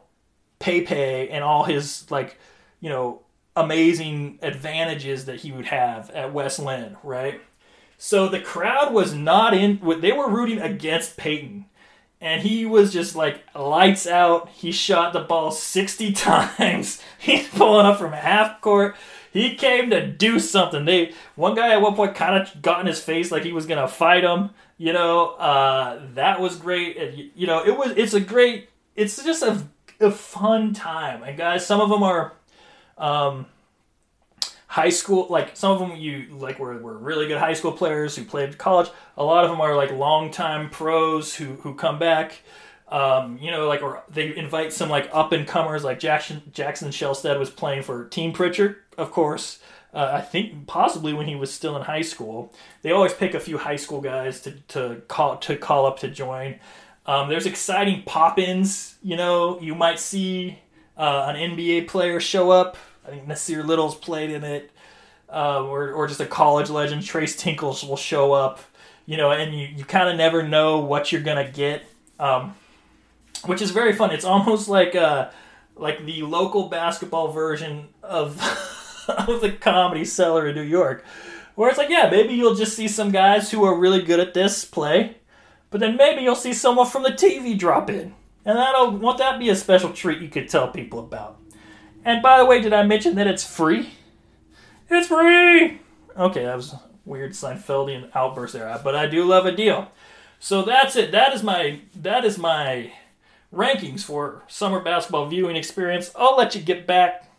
Pepe 0.58 1.30
and 1.30 1.44
all 1.44 1.64
his 1.64 2.10
like, 2.10 2.38
you 2.80 2.88
know, 2.88 3.22
amazing 3.56 4.38
advantages 4.42 5.24
that 5.26 5.40
he 5.40 5.52
would 5.52 5.66
have 5.66 6.10
at 6.10 6.32
West 6.32 6.58
Linn, 6.58 6.96
right? 7.02 7.40
So 7.98 8.28
the 8.28 8.40
crowd 8.40 8.94
was 8.94 9.14
not 9.14 9.52
in. 9.54 9.80
They 10.00 10.12
were 10.12 10.28
rooting 10.28 10.60
against 10.60 11.16
Payton. 11.16 11.66
and 12.22 12.42
he 12.42 12.64
was 12.66 12.92
just 12.92 13.14
like 13.16 13.42
lights 13.54 14.06
out. 14.06 14.48
He 14.50 14.72
shot 14.72 15.12
the 15.12 15.20
ball 15.20 15.50
sixty 15.50 16.12
times. 16.28 17.02
He's 17.18 17.48
pulling 17.48 17.86
up 17.86 17.98
from 17.98 18.12
half 18.12 18.60
court. 18.60 18.96
he 19.32 19.54
came 19.54 19.90
to 19.90 20.06
do 20.06 20.38
something. 20.38 20.84
They 20.86 21.12
one 21.36 21.54
guy 21.54 21.72
at 21.72 21.82
one 21.82 21.94
point 21.94 22.14
kind 22.14 22.40
of 22.40 22.62
got 22.62 22.80
in 22.80 22.86
his 22.86 23.00
face 23.00 23.30
like 23.30 23.44
he 23.44 23.52
was 23.52 23.66
gonna 23.66 23.88
fight 23.88 24.24
him. 24.24 24.50
You 24.78 24.94
know, 24.94 25.32
uh, 25.32 26.00
that 26.14 26.40
was 26.40 26.56
great. 26.56 26.96
And, 26.96 27.30
you 27.34 27.46
know, 27.46 27.62
it 27.64 27.76
was 27.76 27.90
it's 27.96 28.14
a 28.14 28.20
great. 28.20 28.70
It's 28.96 29.22
just 29.22 29.42
a, 29.42 29.62
a 30.00 30.10
fun 30.10 30.72
time. 30.72 31.22
And 31.22 31.36
guys, 31.36 31.66
some 31.66 31.80
of 31.82 31.90
them 31.90 32.02
are. 32.02 32.32
Um, 33.00 33.46
high 34.70 34.88
school 34.88 35.26
like 35.28 35.56
some 35.56 35.72
of 35.72 35.80
them 35.80 35.98
you 35.98 36.26
like 36.30 36.60
were, 36.60 36.78
were 36.78 36.96
really 36.96 37.26
good 37.26 37.38
high 37.38 37.54
school 37.54 37.72
players 37.72 38.14
who 38.14 38.24
played 38.24 38.56
college. 38.56 38.88
A 39.16 39.24
lot 39.24 39.44
of 39.44 39.50
them 39.50 39.60
are 39.60 39.74
like 39.74 39.90
longtime 39.90 40.70
pros 40.70 41.34
who 41.34 41.54
who 41.56 41.74
come 41.74 41.98
back. 41.98 42.42
Um, 42.86 43.36
you 43.42 43.50
know 43.50 43.66
like 43.66 43.82
or 43.82 44.04
they 44.08 44.34
invite 44.36 44.72
some 44.72 44.88
like 44.88 45.10
up 45.12 45.32
and 45.32 45.46
comers 45.46 45.82
like 45.82 45.98
jackson 45.98 46.42
jackson 46.52 46.90
shelstad 46.90 47.38
was 47.38 47.50
playing 47.50 47.82
for 47.82 48.06
team 48.06 48.32
pritchard 48.32 48.76
of 48.96 49.10
course. 49.10 49.58
Uh, 49.92 50.08
i 50.12 50.20
think 50.20 50.68
possibly 50.68 51.12
when 51.12 51.26
he 51.26 51.34
was 51.34 51.52
still 51.52 51.76
in 51.76 51.82
high 51.82 52.02
school. 52.02 52.54
They 52.82 52.92
always 52.92 53.12
pick 53.12 53.34
a 53.34 53.40
few 53.40 53.58
high 53.58 53.74
school 53.74 54.00
guys 54.00 54.40
to, 54.42 54.52
to 54.68 55.02
call 55.08 55.38
to 55.38 55.56
call 55.56 55.84
up 55.84 55.98
to 56.00 56.08
join. 56.08 56.60
Um, 57.06 57.28
there's 57.28 57.46
exciting 57.46 58.04
pop-ins 58.04 58.94
you 59.02 59.16
know. 59.16 59.60
You 59.60 59.74
might 59.74 59.98
see 59.98 60.60
uh, 60.96 61.32
an 61.34 61.56
nba 61.56 61.88
player 61.88 62.20
show 62.20 62.52
up 62.52 62.76
I 63.10 63.14
think 63.14 63.26
Nassir 63.26 63.64
Little's 63.64 63.96
played 63.96 64.30
in 64.30 64.44
it, 64.44 64.70
uh, 65.28 65.64
or 65.64 65.90
or 65.90 66.06
just 66.06 66.20
a 66.20 66.26
college 66.26 66.70
legend. 66.70 67.04
Tres 67.04 67.34
Tinkles 67.34 67.84
will 67.84 67.96
show 67.96 68.32
up, 68.32 68.60
you 69.04 69.16
know, 69.16 69.32
and 69.32 69.52
you, 69.52 69.66
you 69.66 69.84
kind 69.84 70.08
of 70.08 70.16
never 70.16 70.46
know 70.46 70.78
what 70.78 71.10
you're 71.10 71.20
gonna 71.20 71.50
get, 71.50 71.84
um, 72.20 72.54
which 73.46 73.60
is 73.60 73.72
very 73.72 73.92
fun. 73.92 74.12
It's 74.12 74.24
almost 74.24 74.68
like 74.68 74.94
uh, 74.94 75.30
like 75.74 76.04
the 76.04 76.22
local 76.22 76.68
basketball 76.68 77.32
version 77.32 77.88
of 78.04 78.38
of 79.08 79.40
the 79.40 79.50
Comedy 79.50 80.04
Cellar 80.04 80.46
in 80.46 80.54
New 80.54 80.62
York, 80.62 81.04
where 81.56 81.68
it's 81.68 81.78
like, 81.78 81.90
yeah, 81.90 82.08
maybe 82.08 82.34
you'll 82.34 82.54
just 82.54 82.76
see 82.76 82.86
some 82.86 83.10
guys 83.10 83.50
who 83.50 83.64
are 83.64 83.76
really 83.76 84.02
good 84.02 84.20
at 84.20 84.34
this 84.34 84.64
play, 84.64 85.16
but 85.70 85.80
then 85.80 85.96
maybe 85.96 86.22
you'll 86.22 86.36
see 86.36 86.52
someone 86.52 86.86
from 86.86 87.02
the 87.02 87.10
TV 87.10 87.58
drop 87.58 87.90
in. 87.90 88.14
And 88.44 88.56
that'll 88.56 88.92
won't 88.92 89.18
that 89.18 89.40
be 89.40 89.48
a 89.48 89.56
special 89.56 89.92
treat 89.92 90.20
you 90.20 90.28
could 90.28 90.48
tell 90.48 90.68
people 90.68 91.00
about? 91.00 91.39
And 92.04 92.22
by 92.22 92.38
the 92.38 92.46
way, 92.46 92.60
did 92.60 92.72
I 92.72 92.82
mention 92.82 93.14
that 93.16 93.26
it's 93.26 93.44
free? 93.44 93.90
It's 94.88 95.08
free! 95.08 95.80
Okay, 96.16 96.44
that 96.44 96.56
was 96.56 96.74
weird 97.04 97.32
Seinfeldian 97.32 98.10
outburst 98.14 98.54
there, 98.54 98.80
but 98.82 98.96
I 98.96 99.06
do 99.06 99.24
love 99.24 99.46
a 99.46 99.52
deal. 99.52 99.90
So 100.38 100.62
that's 100.62 100.96
it. 100.96 101.12
That 101.12 101.34
is 101.34 101.42
my 101.42 101.80
that 101.94 102.24
is 102.24 102.38
my 102.38 102.92
rankings 103.52 104.02
for 104.02 104.42
summer 104.48 104.80
basketball 104.80 105.26
viewing 105.26 105.56
experience. 105.56 106.10
I'll 106.16 106.36
let 106.36 106.54
you 106.54 106.62
get 106.62 106.86
back 106.86 107.30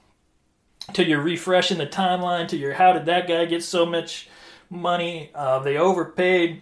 to 0.93 1.04
your 1.04 1.21
refreshing 1.21 1.78
the 1.78 1.88
timeline 1.88 2.47
to 2.50 2.58
your 2.58 2.74
how 2.74 2.93
did 2.93 3.06
that 3.06 3.28
guy 3.28 3.45
get 3.45 3.63
so 3.63 3.86
much 3.86 4.30
money? 4.69 5.32
Uh, 5.34 5.60
they 5.60 5.78
overpaid. 5.78 6.62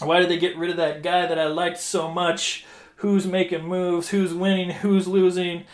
Why 0.00 0.18
did 0.18 0.28
they 0.28 0.38
get 0.38 0.56
rid 0.56 0.70
of 0.70 0.78
that 0.78 1.02
guy 1.02 1.26
that 1.26 1.38
I 1.38 1.46
liked 1.46 1.78
so 1.78 2.10
much? 2.10 2.64
Who's 2.96 3.26
making 3.26 3.64
moves? 3.64 4.08
Who's 4.08 4.32
winning? 4.32 4.70
Who's 4.70 5.06
losing? 5.06 5.64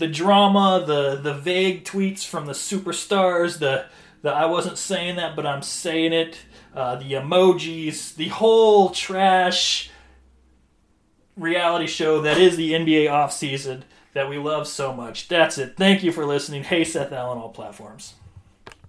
The 0.00 0.08
drama, 0.08 0.82
the 0.84 1.16
the 1.16 1.34
vague 1.34 1.84
tweets 1.84 2.26
from 2.26 2.46
the 2.46 2.52
superstars, 2.52 3.58
the 3.58 3.84
the 4.22 4.30
I 4.30 4.46
wasn't 4.46 4.78
saying 4.78 5.16
that 5.16 5.36
but 5.36 5.46
I'm 5.46 5.62
saying 5.62 6.12
it, 6.12 6.38
uh, 6.74 6.96
the 6.96 7.12
emojis, 7.12 8.16
the 8.16 8.28
whole 8.28 8.90
trash 8.90 9.90
reality 11.36 11.86
show 11.86 12.22
that 12.22 12.38
is 12.38 12.56
the 12.56 12.72
NBA 12.72 13.08
offseason 13.08 13.82
that 14.14 14.28
we 14.28 14.38
love 14.38 14.66
so 14.66 14.92
much. 14.92 15.28
That's 15.28 15.58
it. 15.58 15.76
Thank 15.76 16.02
you 16.02 16.12
for 16.12 16.24
listening. 16.24 16.64
Hey 16.64 16.82
Seth 16.82 17.12
Allen, 17.12 17.38
all 17.38 17.50
platforms. 17.50 18.14